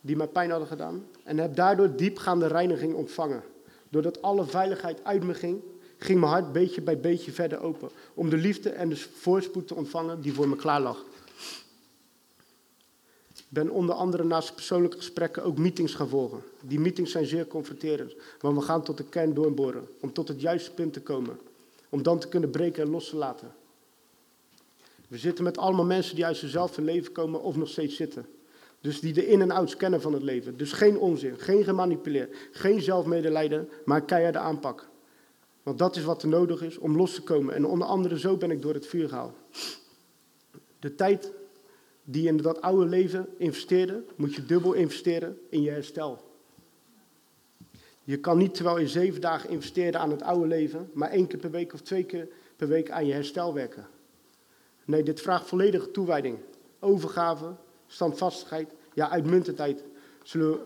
die 0.00 0.16
mij 0.16 0.26
pijn 0.26 0.50
hadden 0.50 0.68
gedaan. 0.68 1.06
En 1.22 1.38
heb 1.38 1.56
daardoor 1.56 1.96
diepgaande 1.96 2.46
reiniging 2.46 2.94
ontvangen. 2.94 3.42
Doordat 3.88 4.22
alle 4.22 4.44
veiligheid 4.44 5.04
uit 5.04 5.22
me 5.22 5.34
ging, 5.34 5.60
ging 5.98 6.20
mijn 6.20 6.32
hart 6.32 6.52
beetje 6.52 6.82
bij 6.82 7.00
beetje 7.00 7.32
verder 7.32 7.60
open. 7.60 7.88
Om 8.14 8.30
de 8.30 8.36
liefde 8.36 8.70
en 8.70 8.88
de 8.88 8.96
voorspoed 8.96 9.66
te 9.66 9.74
ontvangen 9.74 10.20
die 10.20 10.32
voor 10.32 10.48
me 10.48 10.56
klaar 10.56 10.80
lag. 10.80 11.04
Ben 13.54 13.70
onder 13.70 13.94
andere 13.94 14.24
naast 14.24 14.54
persoonlijke 14.54 14.96
gesprekken 14.96 15.42
ook 15.42 15.58
meetings 15.58 15.94
gaan 15.94 16.08
volgen. 16.08 16.42
Die 16.62 16.80
meetings 16.80 17.10
zijn 17.12 17.26
zeer 17.26 17.46
confronterend, 17.46 18.14
maar 18.40 18.54
we 18.54 18.60
gaan 18.60 18.82
tot 18.82 18.96
de 18.96 19.04
kern 19.04 19.34
doorboren, 19.34 19.88
om 20.00 20.12
tot 20.12 20.28
het 20.28 20.40
juiste 20.40 20.72
punt 20.72 20.92
te 20.92 21.00
komen. 21.00 21.38
Om 21.88 22.02
dan 22.02 22.18
te 22.18 22.28
kunnen 22.28 22.50
breken 22.50 22.82
en 22.82 22.90
los 22.90 23.08
te 23.08 23.16
laten. 23.16 23.52
We 25.08 25.18
zitten 25.18 25.44
met 25.44 25.58
allemaal 25.58 25.84
mensen 25.84 26.14
die 26.14 26.26
uit 26.26 26.36
zichzelf 26.36 26.76
hun 26.76 26.84
leven 26.84 27.12
komen 27.12 27.42
of 27.42 27.56
nog 27.56 27.68
steeds 27.68 27.96
zitten. 27.96 28.26
Dus 28.80 29.00
die 29.00 29.12
de 29.12 29.26
in- 29.26 29.40
en 29.40 29.50
outs 29.50 29.76
kennen 29.76 30.00
van 30.00 30.12
het 30.12 30.22
leven. 30.22 30.56
Dus 30.56 30.72
geen 30.72 30.98
onzin, 30.98 31.38
geen 31.38 31.64
gemanipuleerd, 31.64 32.36
geen 32.52 32.82
zelfmedelijden, 32.82 33.68
maar 33.84 34.02
keiharde 34.04 34.38
aanpak. 34.38 34.88
Want 35.62 35.78
dat 35.78 35.96
is 35.96 36.04
wat 36.04 36.22
er 36.22 36.28
nodig 36.28 36.62
is 36.62 36.78
om 36.78 36.96
los 36.96 37.14
te 37.14 37.22
komen. 37.22 37.54
En 37.54 37.66
onder 37.66 37.86
andere 37.86 38.18
zo 38.18 38.36
ben 38.36 38.50
ik 38.50 38.62
door 38.62 38.74
het 38.74 38.86
vuur 38.86 39.08
gehaald. 39.08 39.34
De 40.78 40.94
tijd 40.94 41.32
die 42.04 42.26
in 42.26 42.36
dat 42.36 42.60
oude 42.60 42.86
leven 42.86 43.28
investeerde, 43.36 44.04
moet 44.16 44.34
je 44.34 44.46
dubbel 44.46 44.72
investeren 44.72 45.38
in 45.48 45.62
je 45.62 45.70
herstel. 45.70 46.32
Je 48.02 48.18
kan 48.18 48.38
niet 48.38 48.54
terwijl 48.54 48.78
je 48.78 48.88
zeven 48.88 49.20
dagen 49.20 49.50
investeerde 49.50 49.98
aan 49.98 50.10
het 50.10 50.22
oude 50.22 50.46
leven, 50.46 50.90
maar 50.92 51.10
één 51.10 51.26
keer 51.26 51.38
per 51.38 51.50
week 51.50 51.72
of 51.72 51.80
twee 51.80 52.04
keer 52.04 52.28
per 52.56 52.68
week 52.68 52.90
aan 52.90 53.06
je 53.06 53.12
herstel 53.12 53.54
werken. 53.54 53.86
Nee, 54.84 55.02
dit 55.02 55.20
vraagt 55.20 55.48
volledige 55.48 55.90
toewijding, 55.90 56.38
overgave, 56.80 57.54
standvastigheid, 57.86 58.74
ja, 58.94 59.10
uitmuntendheid. 59.10 59.84
Zullen 60.22 60.58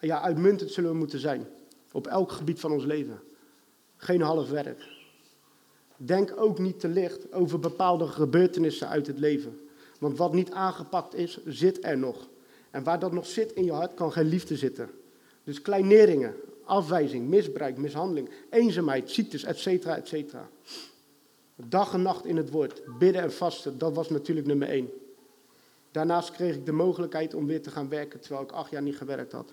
ja, 0.00 0.20
uitmuntend 0.20 0.70
zullen 0.70 0.90
we 0.90 0.96
moeten 0.96 1.18
zijn. 1.18 1.46
Op 1.92 2.06
elk 2.06 2.32
gebied 2.32 2.60
van 2.60 2.72
ons 2.72 2.84
leven. 2.84 3.20
Geen 3.96 4.20
half 4.20 4.50
werk. 4.50 4.88
Denk 5.96 6.32
ook 6.36 6.58
niet 6.58 6.80
te 6.80 6.88
licht 6.88 7.32
over 7.32 7.58
bepaalde 7.58 8.06
gebeurtenissen 8.06 8.88
uit 8.88 9.06
het 9.06 9.18
leven. 9.18 9.60
Want 10.00 10.18
wat 10.18 10.32
niet 10.32 10.50
aangepakt 10.50 11.14
is, 11.14 11.44
zit 11.44 11.84
er 11.84 11.98
nog. 11.98 12.28
En 12.70 12.82
waar 12.82 12.98
dat 12.98 13.12
nog 13.12 13.26
zit 13.26 13.52
in 13.52 13.64
je 13.64 13.72
hart, 13.72 13.94
kan 13.94 14.12
geen 14.12 14.26
liefde 14.26 14.56
zitten. 14.56 14.90
Dus 15.44 15.62
kleineringen, 15.62 16.34
afwijzing, 16.64 17.28
misbruik, 17.28 17.76
mishandeling, 17.76 18.30
eenzaamheid, 18.50 19.10
ziektes, 19.10 19.44
etc. 19.44 19.66
etc. 19.84 20.34
Dag 21.56 21.94
en 21.94 22.02
nacht 22.02 22.24
in 22.24 22.36
het 22.36 22.50
woord, 22.50 22.82
bidden 22.98 23.22
en 23.22 23.32
vasten, 23.32 23.78
dat 23.78 23.94
was 23.94 24.08
natuurlijk 24.08 24.46
nummer 24.46 24.68
één. 24.68 24.90
Daarnaast 25.90 26.30
kreeg 26.30 26.54
ik 26.54 26.66
de 26.66 26.72
mogelijkheid 26.72 27.34
om 27.34 27.46
weer 27.46 27.62
te 27.62 27.70
gaan 27.70 27.88
werken, 27.88 28.20
terwijl 28.20 28.42
ik 28.42 28.52
acht 28.52 28.70
jaar 28.70 28.82
niet 28.82 28.96
gewerkt 28.96 29.32
had. 29.32 29.52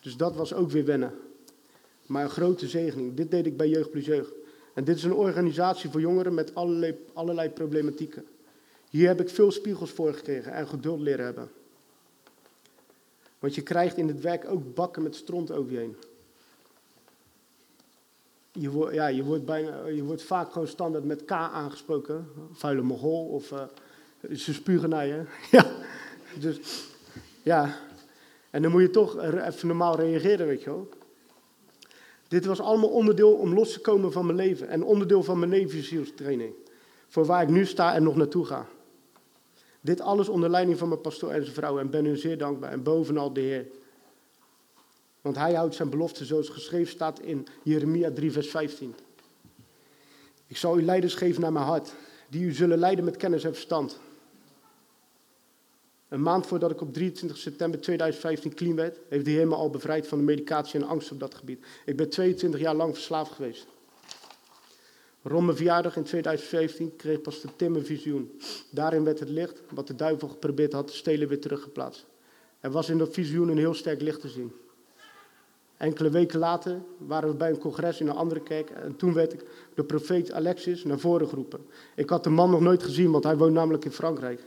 Dus 0.00 0.16
dat 0.16 0.36
was 0.36 0.54
ook 0.54 0.70
weer 0.70 0.84
wennen. 0.84 1.12
Maar 2.06 2.24
een 2.24 2.30
grote 2.30 2.68
zegening. 2.68 3.14
Dit 3.14 3.30
deed 3.30 3.46
ik 3.46 3.56
bij 3.56 3.68
Jeugd 3.68 3.90
Plus 3.90 4.06
Jeugd. 4.06 4.32
En 4.74 4.84
dit 4.84 4.96
is 4.96 5.02
een 5.02 5.14
organisatie 5.14 5.90
voor 5.90 6.00
jongeren 6.00 6.34
met 6.34 6.54
allerlei, 6.54 6.98
allerlei 7.12 7.48
problematieken. 7.48 8.24
Hier 8.90 9.08
heb 9.08 9.20
ik 9.20 9.28
veel 9.28 9.50
spiegels 9.50 9.90
voor 9.90 10.14
gekregen 10.14 10.52
en 10.52 10.68
geduld 10.68 11.00
leren 11.00 11.24
hebben. 11.24 11.50
Want 13.38 13.54
je 13.54 13.62
krijgt 13.62 13.96
in 13.96 14.08
het 14.08 14.20
werk 14.20 14.48
ook 14.48 14.74
bakken 14.74 15.02
met 15.02 15.14
stront 15.14 15.52
over 15.52 15.72
je 15.72 15.78
heen. 15.78 15.96
Je 18.52 18.70
wordt, 18.70 18.94
ja, 18.94 19.06
je 19.06 19.24
wordt, 19.24 19.44
bijna, 19.44 19.86
je 19.86 20.04
wordt 20.04 20.22
vaak 20.22 20.52
gewoon 20.52 20.68
standaard 20.68 21.04
met 21.04 21.24
K 21.24 21.30
aangesproken. 21.30 22.28
Vuile 22.52 22.82
mogol 22.82 23.26
of 23.26 23.50
uh, 23.50 23.62
ze 24.34 24.54
spugen 24.54 24.88
naar 24.88 25.06
je. 25.06 25.24
ja, 25.50 25.72
dus 26.38 26.84
ja. 27.42 27.78
En 28.50 28.62
dan 28.62 28.70
moet 28.70 28.82
je 28.82 28.90
toch 28.90 29.22
even 29.22 29.66
normaal 29.66 29.96
reageren, 29.96 30.46
weet 30.46 30.62
je 30.62 30.70
wel. 30.70 30.88
Dit 32.28 32.44
was 32.44 32.60
allemaal 32.60 32.88
onderdeel 32.88 33.32
om 33.32 33.54
los 33.54 33.72
te 33.72 33.80
komen 33.80 34.12
van 34.12 34.26
mijn 34.26 34.38
leven. 34.38 34.68
En 34.68 34.82
onderdeel 34.82 35.22
van 35.22 35.38
mijn 35.38 35.50
nevenzielstraining. 35.50 36.54
Voor 37.08 37.24
waar 37.24 37.42
ik 37.42 37.48
nu 37.48 37.66
sta 37.66 37.94
en 37.94 38.02
nog 38.02 38.16
naartoe 38.16 38.44
ga. 38.44 38.66
Dit 39.80 40.00
alles 40.00 40.28
onder 40.28 40.50
leiding 40.50 40.78
van 40.78 40.88
mijn 40.88 41.00
pastoor 41.00 41.30
en 41.30 41.42
zijn 41.42 41.54
vrouw. 41.54 41.78
En 41.78 41.90
ben 41.90 42.04
hun 42.04 42.16
zeer 42.16 42.38
dankbaar. 42.38 42.72
En 42.72 42.82
bovenal 42.82 43.32
de 43.32 43.40
Heer. 43.40 43.66
Want 45.20 45.36
hij 45.36 45.54
houdt 45.54 45.74
zijn 45.74 45.90
belofte 45.90 46.24
zoals 46.24 46.48
geschreven 46.48 46.92
staat 46.92 47.20
in 47.20 47.46
Jeremia 47.62 48.10
3, 48.10 48.32
vers 48.32 48.48
15. 48.48 48.94
Ik 50.46 50.56
zal 50.56 50.78
u 50.78 50.82
leiders 50.82 51.14
geven 51.14 51.40
naar 51.40 51.52
mijn 51.52 51.64
hart, 51.64 51.94
die 52.28 52.44
u 52.44 52.52
zullen 52.52 52.78
leiden 52.78 53.04
met 53.04 53.16
kennis 53.16 53.44
en 53.44 53.52
verstand. 53.52 53.98
Een 56.08 56.22
maand 56.22 56.46
voordat 56.46 56.70
ik 56.70 56.80
op 56.80 56.92
23 56.92 57.38
september 57.38 57.80
2015 57.80 58.54
clean 58.54 58.76
werd, 58.76 58.98
heeft 59.08 59.24
de 59.24 59.30
Heer 59.30 59.48
me 59.48 59.54
al 59.54 59.70
bevrijd 59.70 60.06
van 60.06 60.18
de 60.18 60.24
medicatie 60.24 60.80
en 60.80 60.86
angst 60.86 61.10
op 61.10 61.20
dat 61.20 61.34
gebied. 61.34 61.66
Ik 61.84 61.96
ben 61.96 62.08
22 62.08 62.60
jaar 62.60 62.74
lang 62.74 62.94
verslaafd 62.94 63.32
geweest. 63.32 63.66
Rond 65.22 65.44
mijn 65.44 65.56
verjaardag 65.56 65.96
in 65.96 66.02
2015 66.02 66.96
kreeg 66.96 67.20
pastor 67.20 67.50
Tim 67.56 67.74
een 67.74 67.84
visioen. 67.84 68.40
Daarin 68.70 69.04
werd 69.04 69.18
het 69.18 69.28
licht, 69.28 69.62
wat 69.70 69.86
de 69.86 69.94
duivel 69.94 70.28
geprobeerd 70.28 70.72
had 70.72 70.86
te 70.86 70.94
stelen, 70.94 71.28
weer 71.28 71.40
teruggeplaatst. 71.40 72.06
Er 72.60 72.70
was 72.70 72.88
in 72.88 72.98
dat 72.98 73.12
visioen 73.12 73.48
een 73.48 73.58
heel 73.58 73.74
sterk 73.74 74.00
licht 74.00 74.20
te 74.20 74.28
zien. 74.28 74.52
Enkele 75.76 76.10
weken 76.10 76.38
later 76.38 76.80
waren 76.98 77.28
we 77.28 77.34
bij 77.34 77.50
een 77.50 77.58
congres 77.58 78.00
in 78.00 78.08
een 78.08 78.14
andere 78.14 78.40
kerk 78.40 78.70
en 78.70 78.96
toen 78.96 79.12
werd 79.12 79.32
ik 79.32 79.44
door 79.74 79.84
profeet 79.84 80.32
Alexis 80.32 80.84
naar 80.84 80.98
voren 80.98 81.28
geroepen. 81.28 81.60
Ik 81.96 82.08
had 82.08 82.24
de 82.24 82.30
man 82.30 82.50
nog 82.50 82.60
nooit 82.60 82.82
gezien, 82.82 83.10
want 83.10 83.24
hij 83.24 83.36
woont 83.36 83.52
namelijk 83.52 83.84
in 83.84 83.92
Frankrijk. 83.92 84.40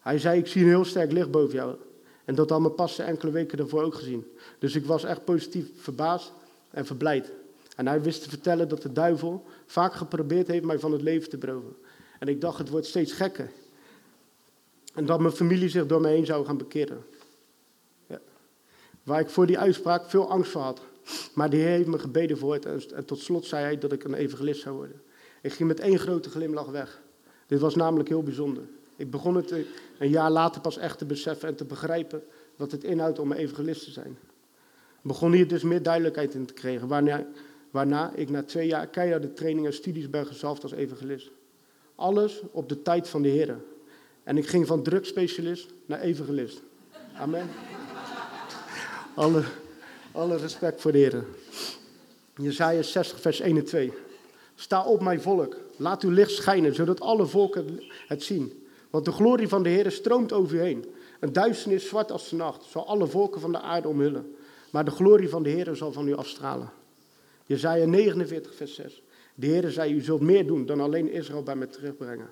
Hij 0.00 0.18
zei, 0.18 0.38
ik 0.38 0.46
zie 0.46 0.62
een 0.62 0.68
heel 0.68 0.84
sterk 0.84 1.12
licht 1.12 1.30
boven 1.30 1.54
jou. 1.54 1.76
En 2.24 2.34
dat 2.34 2.50
had 2.50 2.60
me 2.60 2.70
pas 2.70 2.98
enkele 2.98 3.30
weken 3.30 3.58
daarvoor 3.58 3.82
ook 3.82 3.94
gezien. 3.94 4.26
Dus 4.58 4.74
ik 4.74 4.84
was 4.84 5.04
echt 5.04 5.24
positief 5.24 5.66
verbaasd 5.74 6.32
en 6.70 6.86
verblijd. 6.86 7.32
En 7.78 7.86
hij 7.86 8.02
wist 8.02 8.22
te 8.22 8.28
vertellen 8.28 8.68
dat 8.68 8.82
de 8.82 8.92
duivel 8.92 9.44
vaak 9.66 9.94
geprobeerd 9.94 10.46
heeft 10.46 10.64
mij 10.64 10.78
van 10.78 10.92
het 10.92 11.02
leven 11.02 11.28
te 11.28 11.38
beroven. 11.38 11.76
En 12.18 12.28
ik 12.28 12.40
dacht, 12.40 12.58
het 12.58 12.68
wordt 12.68 12.86
steeds 12.86 13.12
gekker. 13.12 13.50
En 14.94 15.06
dat 15.06 15.20
mijn 15.20 15.32
familie 15.32 15.68
zich 15.68 15.86
door 15.86 16.00
mij 16.00 16.12
heen 16.12 16.26
zou 16.26 16.46
gaan 16.46 16.56
bekeren. 16.56 17.04
Ja. 18.06 18.20
Waar 19.02 19.20
ik 19.20 19.30
voor 19.30 19.46
die 19.46 19.58
uitspraak 19.58 20.10
veel 20.10 20.30
angst 20.30 20.50
voor 20.50 20.60
had. 20.60 20.80
Maar 21.34 21.50
Heer 21.50 21.66
heeft 21.66 21.88
me 21.88 21.98
gebeden 21.98 22.38
voor 22.38 22.52
het. 22.52 22.92
En 22.92 23.04
tot 23.04 23.18
slot 23.18 23.44
zei 23.44 23.62
hij 23.62 23.78
dat 23.78 23.92
ik 23.92 24.04
een 24.04 24.14
evangelist 24.14 24.60
zou 24.60 24.76
worden. 24.76 25.02
Ik 25.42 25.52
ging 25.52 25.68
met 25.68 25.80
één 25.80 25.98
grote 25.98 26.30
glimlach 26.30 26.66
weg. 26.66 27.00
Dit 27.46 27.60
was 27.60 27.74
namelijk 27.74 28.08
heel 28.08 28.22
bijzonder. 28.22 28.62
Ik 28.96 29.10
begon 29.10 29.34
het 29.34 29.54
een 29.98 30.10
jaar 30.10 30.30
later 30.30 30.60
pas 30.60 30.76
echt 30.76 30.98
te 30.98 31.04
beseffen 31.06 31.48
en 31.48 31.54
te 31.54 31.64
begrijpen 31.64 32.22
wat 32.56 32.70
het 32.70 32.84
inhoudt 32.84 33.18
om 33.18 33.30
een 33.30 33.36
evangelist 33.36 33.84
te 33.84 33.90
zijn. 33.90 34.18
Ik 34.96 35.04
begon 35.04 35.32
hier 35.32 35.48
dus 35.48 35.62
meer 35.62 35.82
duidelijkheid 35.82 36.34
in 36.34 36.46
te 36.46 36.52
krijgen, 36.52 36.88
waarna, 36.88 37.26
waarna 37.70 38.12
ik 38.14 38.30
na 38.30 38.42
twee 38.42 38.66
jaar 38.66 38.86
keiharde 38.86 39.32
training 39.32 39.66
en 39.66 39.72
studies 39.72 40.10
ben 40.10 40.26
gezalfd 40.26 40.62
als 40.62 40.72
evangelist. 40.72 41.30
Alles 41.94 42.42
op 42.50 42.68
de 42.68 42.82
tijd 42.82 43.08
van 43.08 43.22
de 43.22 43.28
Heer. 43.28 43.56
En 44.22 44.36
ik 44.36 44.46
ging 44.46 44.66
van 44.66 44.82
drugspecialist 44.82 45.70
naar 45.86 46.00
evangelist. 46.00 46.62
Amen. 47.16 47.48
Alle, 49.14 49.42
alle 50.12 50.36
respect 50.36 50.80
voor 50.80 50.92
de 50.92 50.98
Heer. 50.98 51.24
Jezaja 52.34 52.82
60, 52.82 53.20
vers 53.20 53.40
1 53.40 53.56
en 53.56 53.64
2. 53.64 53.92
Sta 54.54 54.84
op, 54.84 55.00
mijn 55.00 55.20
volk. 55.20 55.56
Laat 55.76 56.02
uw 56.02 56.10
licht 56.10 56.30
schijnen, 56.30 56.74
zodat 56.74 57.00
alle 57.00 57.26
volken 57.26 57.82
het 58.06 58.22
zien. 58.22 58.66
Want 58.90 59.04
de 59.04 59.12
glorie 59.12 59.48
van 59.48 59.62
de 59.62 59.68
Heer 59.68 59.90
stroomt 59.90 60.32
over 60.32 60.56
u 60.56 60.60
heen. 60.60 60.84
Een 61.20 61.32
duisternis 61.32 61.88
zwart 61.88 62.12
als 62.12 62.28
de 62.28 62.36
nacht 62.36 62.64
zal 62.64 62.86
alle 62.86 63.06
volken 63.06 63.40
van 63.40 63.52
de 63.52 63.60
aarde 63.60 63.88
omhullen. 63.88 64.36
Maar 64.70 64.84
de 64.84 64.90
glorie 64.90 65.28
van 65.28 65.42
de 65.42 65.48
Heer 65.48 65.76
zal 65.76 65.92
van 65.92 66.08
u 66.08 66.14
afstralen. 66.14 66.70
Jezaja 67.48 67.86
49, 67.86 68.54
vers 68.54 68.74
6. 68.74 69.02
De 69.34 69.46
Heer 69.46 69.70
zei, 69.70 69.94
u 69.94 70.00
zult 70.00 70.20
meer 70.20 70.46
doen 70.46 70.66
dan 70.66 70.80
alleen 70.80 71.12
Israël 71.12 71.42
bij 71.42 71.56
me 71.56 71.66
terugbrengen. 71.66 72.30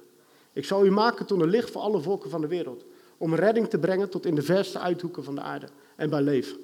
Ik 0.52 0.64
zal 0.64 0.86
u 0.86 0.90
maken 0.90 1.26
tot 1.26 1.40
een 1.40 1.48
licht 1.48 1.70
voor 1.70 1.82
alle 1.82 2.00
volken 2.00 2.30
van 2.30 2.40
de 2.40 2.46
wereld. 2.46 2.84
Om 3.18 3.34
redding 3.34 3.68
te 3.68 3.78
brengen 3.78 4.08
tot 4.08 4.26
in 4.26 4.34
de 4.34 4.42
verste 4.42 4.78
uithoeken 4.78 5.24
van 5.24 5.34
de 5.34 5.40
aarde 5.40 5.68
en 5.96 6.10
bij 6.10 6.22
leef. 6.22 6.56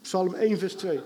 Psalm 0.00 0.34
1, 0.34 0.58
vers 0.58 0.74
2. 0.74 1.00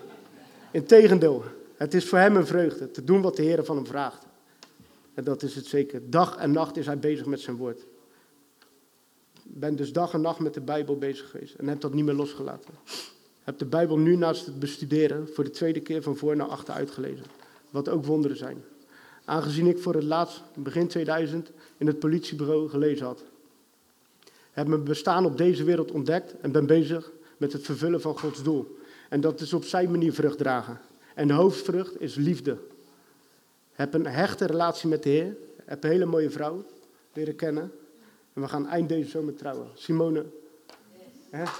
Integendeel, 0.73 1.45
het 1.77 1.95
is 1.95 2.09
voor 2.09 2.19
hem 2.19 2.37
een 2.37 2.47
vreugde 2.47 2.91
te 2.91 3.05
doen 3.05 3.23
wat 3.23 3.37
de 3.37 3.43
Heer 3.43 3.65
van 3.65 3.77
hem 3.77 3.87
vraagt. 3.87 4.27
En 5.15 5.25
dat 5.25 5.43
is 5.43 5.55
het 5.55 5.67
zeker. 5.67 6.11
Dag 6.11 6.37
en 6.37 6.53
nacht 6.53 6.77
is 6.77 6.87
hij 6.87 6.99
bezig 6.99 7.27
met 7.27 7.41
zijn 7.41 7.57
woord. 7.57 7.81
Ik 9.35 9.61
ben 9.61 9.77
dus 9.77 9.93
dag 9.93 10.13
en 10.13 10.21
nacht 10.21 10.39
met 10.39 10.55
de 10.55 10.61
Bijbel 10.61 10.99
bezig 10.99 11.31
geweest 11.31 11.55
en 11.55 11.69
heb 11.69 11.81
dat 11.81 11.95
niet 11.95 12.05
meer 12.05 12.15
losgelaten. 12.15 12.75
Heb 13.45 13.59
de 13.59 13.65
Bijbel 13.65 13.99
nu 13.99 14.17
naast 14.17 14.47
het 14.47 14.59
bestuderen 14.59 15.29
voor 15.35 15.45
de 15.45 15.51
tweede 15.51 15.81
keer 15.81 16.03
van 16.03 16.17
voor 16.17 16.37
naar 16.37 16.47
achter 16.47 16.75
uitgelezen. 16.75 17.25
Wat 17.71 17.89
ook 17.89 18.05
wonderen 18.05 18.37
zijn. 18.37 18.65
Aangezien 19.25 19.67
ik 19.67 19.79
voor 19.79 19.95
het 19.95 20.05
laatst, 20.05 20.43
begin 20.55 20.89
2000, 20.89 21.51
in 21.77 21.87
het 21.87 21.99
politiebureau 21.99 22.69
gelezen 22.69 23.07
had. 23.07 23.25
Heb 24.51 24.67
mijn 24.67 24.85
bestaan 24.85 25.25
op 25.25 25.37
deze 25.37 25.65
wereld 25.65 25.91
ontdekt 25.91 26.35
en 26.41 26.53
ben 26.53 26.67
bezig 26.67 27.11
met 27.37 27.53
het 27.53 27.63
vervullen 27.63 28.01
van 28.01 28.19
Gods 28.19 28.43
doel. 28.43 28.79
En 29.09 29.21
dat 29.21 29.41
is 29.41 29.53
op 29.53 29.65
zijn 29.65 29.91
manier 29.91 30.13
vrucht 30.13 30.39
dragen. 30.39 30.81
En 31.15 31.29
de 31.29 31.33
hoofdvrucht 31.33 32.01
is 32.01 32.15
liefde. 32.15 32.57
Heb 33.73 33.95
een 33.95 34.07
hechte 34.07 34.47
relatie 34.47 34.89
met 34.89 35.03
de 35.03 35.09
Heer. 35.09 35.37
Heb 35.65 35.85
een 35.85 35.91
hele 35.91 36.05
mooie 36.05 36.31
vrouw 36.31 36.65
leren 37.13 37.37
kennen. 37.37 37.73
En 38.33 38.43
we 38.43 38.49
gaan 38.49 38.69
eind 38.69 38.89
deze 38.89 39.11
zomer 39.11 39.35
trouwen. 39.35 39.69
Simone. 39.75 40.25
Yes. 41.33 41.51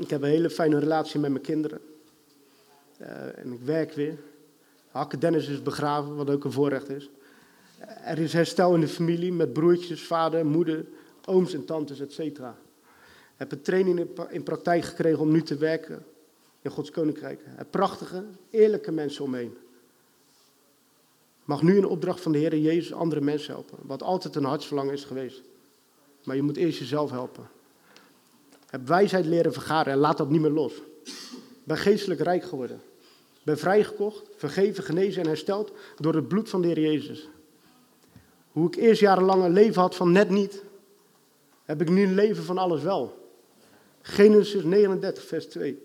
Ik 0.00 0.10
heb 0.10 0.22
een 0.22 0.28
hele 0.28 0.50
fijne 0.50 0.78
relatie 0.78 1.20
met 1.20 1.30
mijn 1.30 1.42
kinderen. 1.42 1.80
Uh, 3.00 3.38
en 3.38 3.52
ik 3.52 3.60
werk 3.60 3.92
weer. 3.92 4.18
Hakke 4.90 5.18
Dennis 5.18 5.48
is 5.48 5.62
begraven, 5.62 6.16
wat 6.16 6.30
ook 6.30 6.44
een 6.44 6.52
voorrecht 6.52 6.88
is. 6.88 7.10
Er 8.04 8.18
is 8.18 8.32
herstel 8.32 8.74
in 8.74 8.80
de 8.80 8.88
familie 8.88 9.32
met 9.32 9.52
broertjes, 9.52 10.02
vader, 10.02 10.46
moeder, 10.46 10.86
ooms 11.24 11.54
en 11.54 11.64
tantes, 11.64 12.00
etc. 12.00 12.18
Ik 12.18 12.42
heb 13.36 13.52
een 13.52 13.62
training 13.62 14.08
in 14.28 14.42
praktijk 14.42 14.84
gekregen 14.84 15.20
om 15.20 15.30
nu 15.30 15.42
te 15.42 15.56
werken 15.56 16.04
in 16.62 16.70
Gods 16.70 16.90
Koninkrijk. 16.90 17.40
heb 17.44 17.70
prachtige, 17.70 18.24
eerlijke 18.50 18.92
mensen 18.92 19.24
omheen. 19.24 19.56
Mag 21.44 21.62
nu 21.62 21.76
een 21.76 21.86
opdracht 21.86 22.20
van 22.20 22.32
de 22.32 22.38
Heer 22.38 22.58
Jezus 22.58 22.92
andere 22.92 23.20
mensen 23.20 23.52
helpen. 23.52 23.78
Wat 23.82 24.02
altijd 24.02 24.34
een 24.34 24.44
hartsverlangen 24.44 24.92
is 24.92 25.04
geweest. 25.04 25.42
Maar 26.24 26.36
je 26.36 26.42
moet 26.42 26.56
eerst 26.56 26.78
jezelf 26.78 27.10
helpen. 27.10 27.48
Heb 28.70 28.86
wijsheid 28.86 29.26
leren 29.26 29.52
vergaren 29.52 29.92
en 29.92 29.98
laat 29.98 30.16
dat 30.16 30.30
niet 30.30 30.40
meer 30.40 30.50
los. 30.50 30.72
Ben 31.64 31.76
geestelijk 31.76 32.20
rijk 32.20 32.44
geworden. 32.44 32.80
Ben 33.42 33.58
vrijgekocht, 33.58 34.28
vergeven, 34.36 34.84
genezen 34.84 35.22
en 35.22 35.28
hersteld 35.28 35.72
door 35.96 36.14
het 36.14 36.28
bloed 36.28 36.48
van 36.48 36.62
de 36.62 36.68
Heer 36.68 36.80
Jezus. 36.80 37.28
Hoe 38.52 38.66
ik 38.66 38.74
eerst 38.74 39.00
jarenlang 39.00 39.44
een 39.44 39.52
leven 39.52 39.80
had 39.80 39.94
van 39.94 40.12
net 40.12 40.30
niet, 40.30 40.62
heb 41.64 41.80
ik 41.80 41.90
nu 41.90 42.02
een 42.02 42.14
leven 42.14 42.44
van 42.44 42.58
alles 42.58 42.82
wel. 42.82 43.18
Genesis 44.02 44.62
39, 44.62 45.24
vers 45.24 45.46
2. 45.46 45.82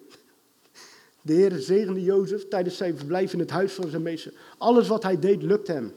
De 1.21 1.33
Heer 1.33 1.51
zegende 1.51 2.01
Jozef 2.01 2.47
tijdens 2.47 2.77
zijn 2.77 2.97
verblijf 2.97 3.33
in 3.33 3.39
het 3.39 3.49
huis 3.49 3.73
van 3.73 3.89
zijn 3.89 4.01
meester. 4.01 4.33
Alles 4.57 4.87
wat 4.87 5.03
hij 5.03 5.19
deed, 5.19 5.43
lukte 5.43 5.71
hem. 5.71 5.93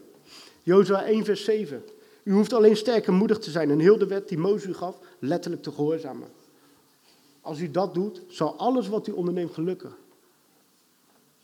Jozua 0.63 1.05
1, 1.05 1.25
vers 1.25 1.43
7. 1.43 1.83
U 2.23 2.33
hoeft 2.33 2.53
alleen 2.53 2.77
sterk 2.77 3.07
en 3.07 3.13
moedig 3.13 3.37
te 3.37 3.51
zijn 3.51 3.69
en 3.69 3.79
heel 3.79 3.97
de 3.97 4.07
wet 4.07 4.27
die 4.27 4.37
Mozes 4.37 4.69
u 4.69 4.73
gaf, 4.73 4.99
letterlijk 5.19 5.63
te 5.63 5.71
gehoorzamen. 5.71 6.27
Als 7.41 7.59
u 7.59 7.71
dat 7.71 7.93
doet, 7.93 8.21
zal 8.27 8.55
alles 8.55 8.87
wat 8.87 9.07
u 9.07 9.11
onderneemt 9.11 9.53
gelukken. 9.53 9.91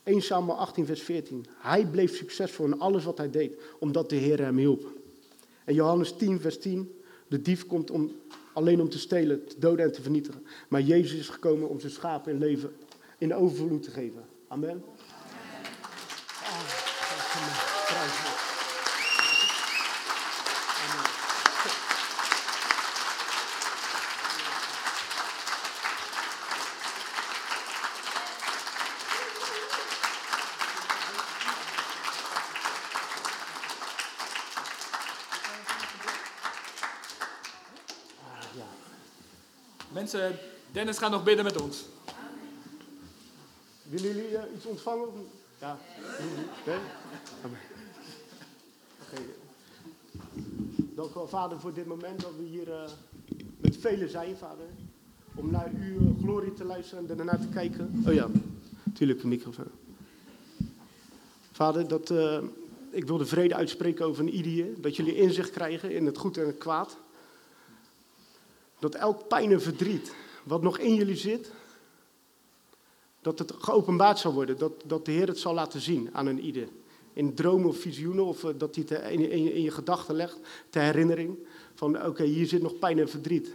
1 0.04 0.22
Samuel 0.22 0.58
18, 0.58 0.86
vers 0.86 1.02
14. 1.02 1.46
Hij 1.58 1.86
bleef 1.86 2.16
succesvol 2.16 2.66
in 2.66 2.80
alles 2.80 3.04
wat 3.04 3.18
hij 3.18 3.30
deed, 3.30 3.60
omdat 3.80 4.10
de 4.10 4.16
Heer 4.16 4.40
hem 4.40 4.58
hielp. 4.58 4.92
En 5.64 5.74
Johannes 5.74 6.12
10, 6.12 6.40
vers 6.40 6.60
10. 6.60 6.92
De 7.28 7.42
dief 7.42 7.68
komt 7.68 7.92
om, 7.92 8.12
alleen 8.54 8.82
om 8.82 8.90
te 8.90 9.00
stelen, 9.00 9.48
te 9.48 9.56
doden 9.60 9.86
en 9.86 9.92
te 9.92 10.02
vernietigen. 10.02 10.46
Maar 10.68 10.82
Jezus 10.82 11.20
is 11.20 11.30
gekomen 11.30 11.70
om 11.70 11.80
zijn 11.80 11.92
schapen 11.92 12.32
in 12.34 12.40
leven 12.40 12.76
in 13.18 13.34
overvloed 13.34 13.84
te 13.84 13.92
geven. 13.92 14.26
Amen. 14.48 14.84
Mensen, 40.16 40.40
Dennis 40.72 40.98
gaat 40.98 41.12
nog 41.12 41.24
bidden 41.24 41.46
met 41.46 41.62
ons. 41.62 41.86
Willen 43.84 44.08
jullie 44.08 44.32
uh, 44.32 44.40
iets 44.56 44.66
ontvangen? 44.66 45.08
Ja. 45.60 45.78
Nee? 46.66 46.78
Oké. 49.02 49.22
Dank 50.76 51.10
u 51.10 51.14
wel, 51.14 51.28
Vader, 51.28 51.60
voor 51.60 51.74
dit 51.74 51.86
moment 51.86 52.22
dat 52.22 52.32
we 52.38 52.44
hier 52.44 52.68
uh, 52.68 52.84
met 53.58 53.78
velen 53.78 54.10
zijn, 54.10 54.38
Vader. 54.38 54.66
Om 55.36 55.52
naar 55.52 55.72
uw 55.74 56.00
uh, 56.00 56.24
glorie 56.24 56.54
te 56.54 56.64
luisteren 56.64 57.10
en 57.10 57.16
daarna 57.16 57.38
te 57.38 57.48
kijken. 57.48 58.04
Oh 58.08 58.14
ja, 58.14 58.28
natuurlijk 58.84 59.24
een 59.24 59.30
microfoon. 59.30 59.72
Vader, 61.52 61.88
dat, 61.88 62.14
ik 62.90 63.06
wil 63.06 63.18
de 63.18 63.26
vrede 63.26 63.56
uitspreken 63.56 64.06
over 64.06 64.24
een 64.24 64.34
ieder. 64.34 64.82
Dat 64.82 64.96
jullie 64.96 65.16
inzicht 65.16 65.50
krijgen 65.50 65.92
in 65.92 66.06
het 66.06 66.18
goed 66.18 66.38
en 66.38 66.46
het 66.46 66.58
kwaad. 66.58 66.98
Dat 68.80 68.96
elk 68.96 69.28
pijn 69.28 69.52
en 69.52 69.62
verdriet 69.62 70.14
wat 70.44 70.62
nog 70.62 70.78
in 70.78 70.96
jullie 70.96 71.16
zit, 71.16 71.52
dat 73.22 73.40
het 73.40 73.54
geopenbaard 73.60 74.20
zal 74.20 74.34
worden. 74.34 74.58
Dat, 74.58 74.72
dat 74.86 75.06
de 75.06 75.12
Heer 75.12 75.28
het 75.28 75.40
zal 75.40 75.54
laten 75.54 75.82
zien 75.82 76.10
aan 76.12 76.26
een 76.26 76.40
ieder. 76.40 76.68
In 77.14 77.34
dromen 77.34 77.68
of 77.68 77.78
visioenen, 77.78 78.26
of 78.26 78.44
eh, 78.44 78.50
dat 78.58 78.76
hij 78.76 78.86
het 78.88 79.12
in, 79.12 79.30
in, 79.30 79.62
je 79.62 79.72
gedachten 79.72 80.16
legt, 80.16 80.40
ter 80.70 80.82
herinnering. 80.82 81.38
Van 81.76 82.06
oké, 82.06 82.24
hier 82.24 82.48
zit 82.48 82.62
nog 82.62 82.80
pijn 82.80 83.00
en 83.00 83.10
verdriet. 83.10 83.54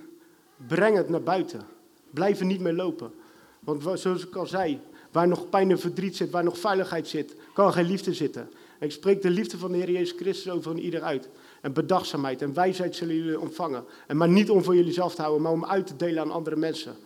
Breng 0.67 0.97
het 0.97 1.09
naar 1.09 1.23
buiten. 1.23 1.67
Blijf 2.11 2.41
er 2.41 2.47
niet 2.47 2.61
mee 2.61 2.73
lopen. 2.73 3.13
Want 3.61 3.83
zoals 4.01 4.27
ik 4.27 4.37
al 4.37 4.47
zei, 4.47 4.81
waar 5.11 5.29
nog 5.29 5.49
pijn 5.49 5.71
en 5.71 5.79
verdriet 5.79 6.17
zit, 6.17 6.31
waar 6.31 6.45
nog 6.45 6.59
veiligheid 6.59 7.09
zit, 7.09 7.35
kan 7.53 7.73
geen 7.73 7.87
liefde 7.87 8.15
zitten. 8.15 8.51
En 8.79 8.87
ik 8.87 8.93
spreek 8.93 9.23
de 9.23 9.31
liefde 9.31 9.59
van 9.59 9.73
de 9.73 9.79
Heer 9.79 9.91
Jezus 9.91 10.17
Christus 10.17 10.53
over 10.53 10.79
ieder 10.79 11.03
uit. 11.03 11.29
En 11.61 11.73
bedachtzaamheid 11.73 12.43
en 12.43 12.55
wijsheid 12.55 12.97
zullen 12.97 13.17
jullie 13.17 13.41
ontvangen. 13.41 13.85
En 14.07 14.17
maar 14.17 14.29
niet 14.29 14.51
om 14.51 14.63
voor 14.63 14.77
jullie 14.77 14.93
zelf 14.93 15.15
te 15.15 15.21
houden, 15.21 15.43
maar 15.43 15.53
om 15.53 15.65
uit 15.65 15.87
te 15.87 15.97
delen 15.97 16.23
aan 16.23 16.31
andere 16.31 16.57
mensen. 16.57 16.97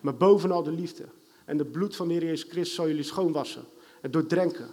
Maar 0.00 0.16
bovenal 0.16 0.62
de 0.62 0.72
liefde. 0.72 1.04
En 1.44 1.58
het 1.58 1.72
bloed 1.72 1.96
van 1.96 2.08
de 2.08 2.14
Heer 2.14 2.24
Jezus 2.24 2.50
Christus 2.50 2.74
zal 2.74 2.86
jullie 2.86 3.02
schoonwassen 3.02 3.64
en 4.00 4.10
doordrenken. 4.10 4.66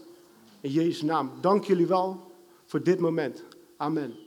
In 0.62 0.72
Jezus' 0.72 1.02
naam. 1.02 1.32
Dank 1.42 1.64
jullie 1.64 1.88
wel 1.88 2.32
voor 2.66 2.84
dit 2.84 3.00
moment. 3.00 3.44
Amen. 3.78 4.27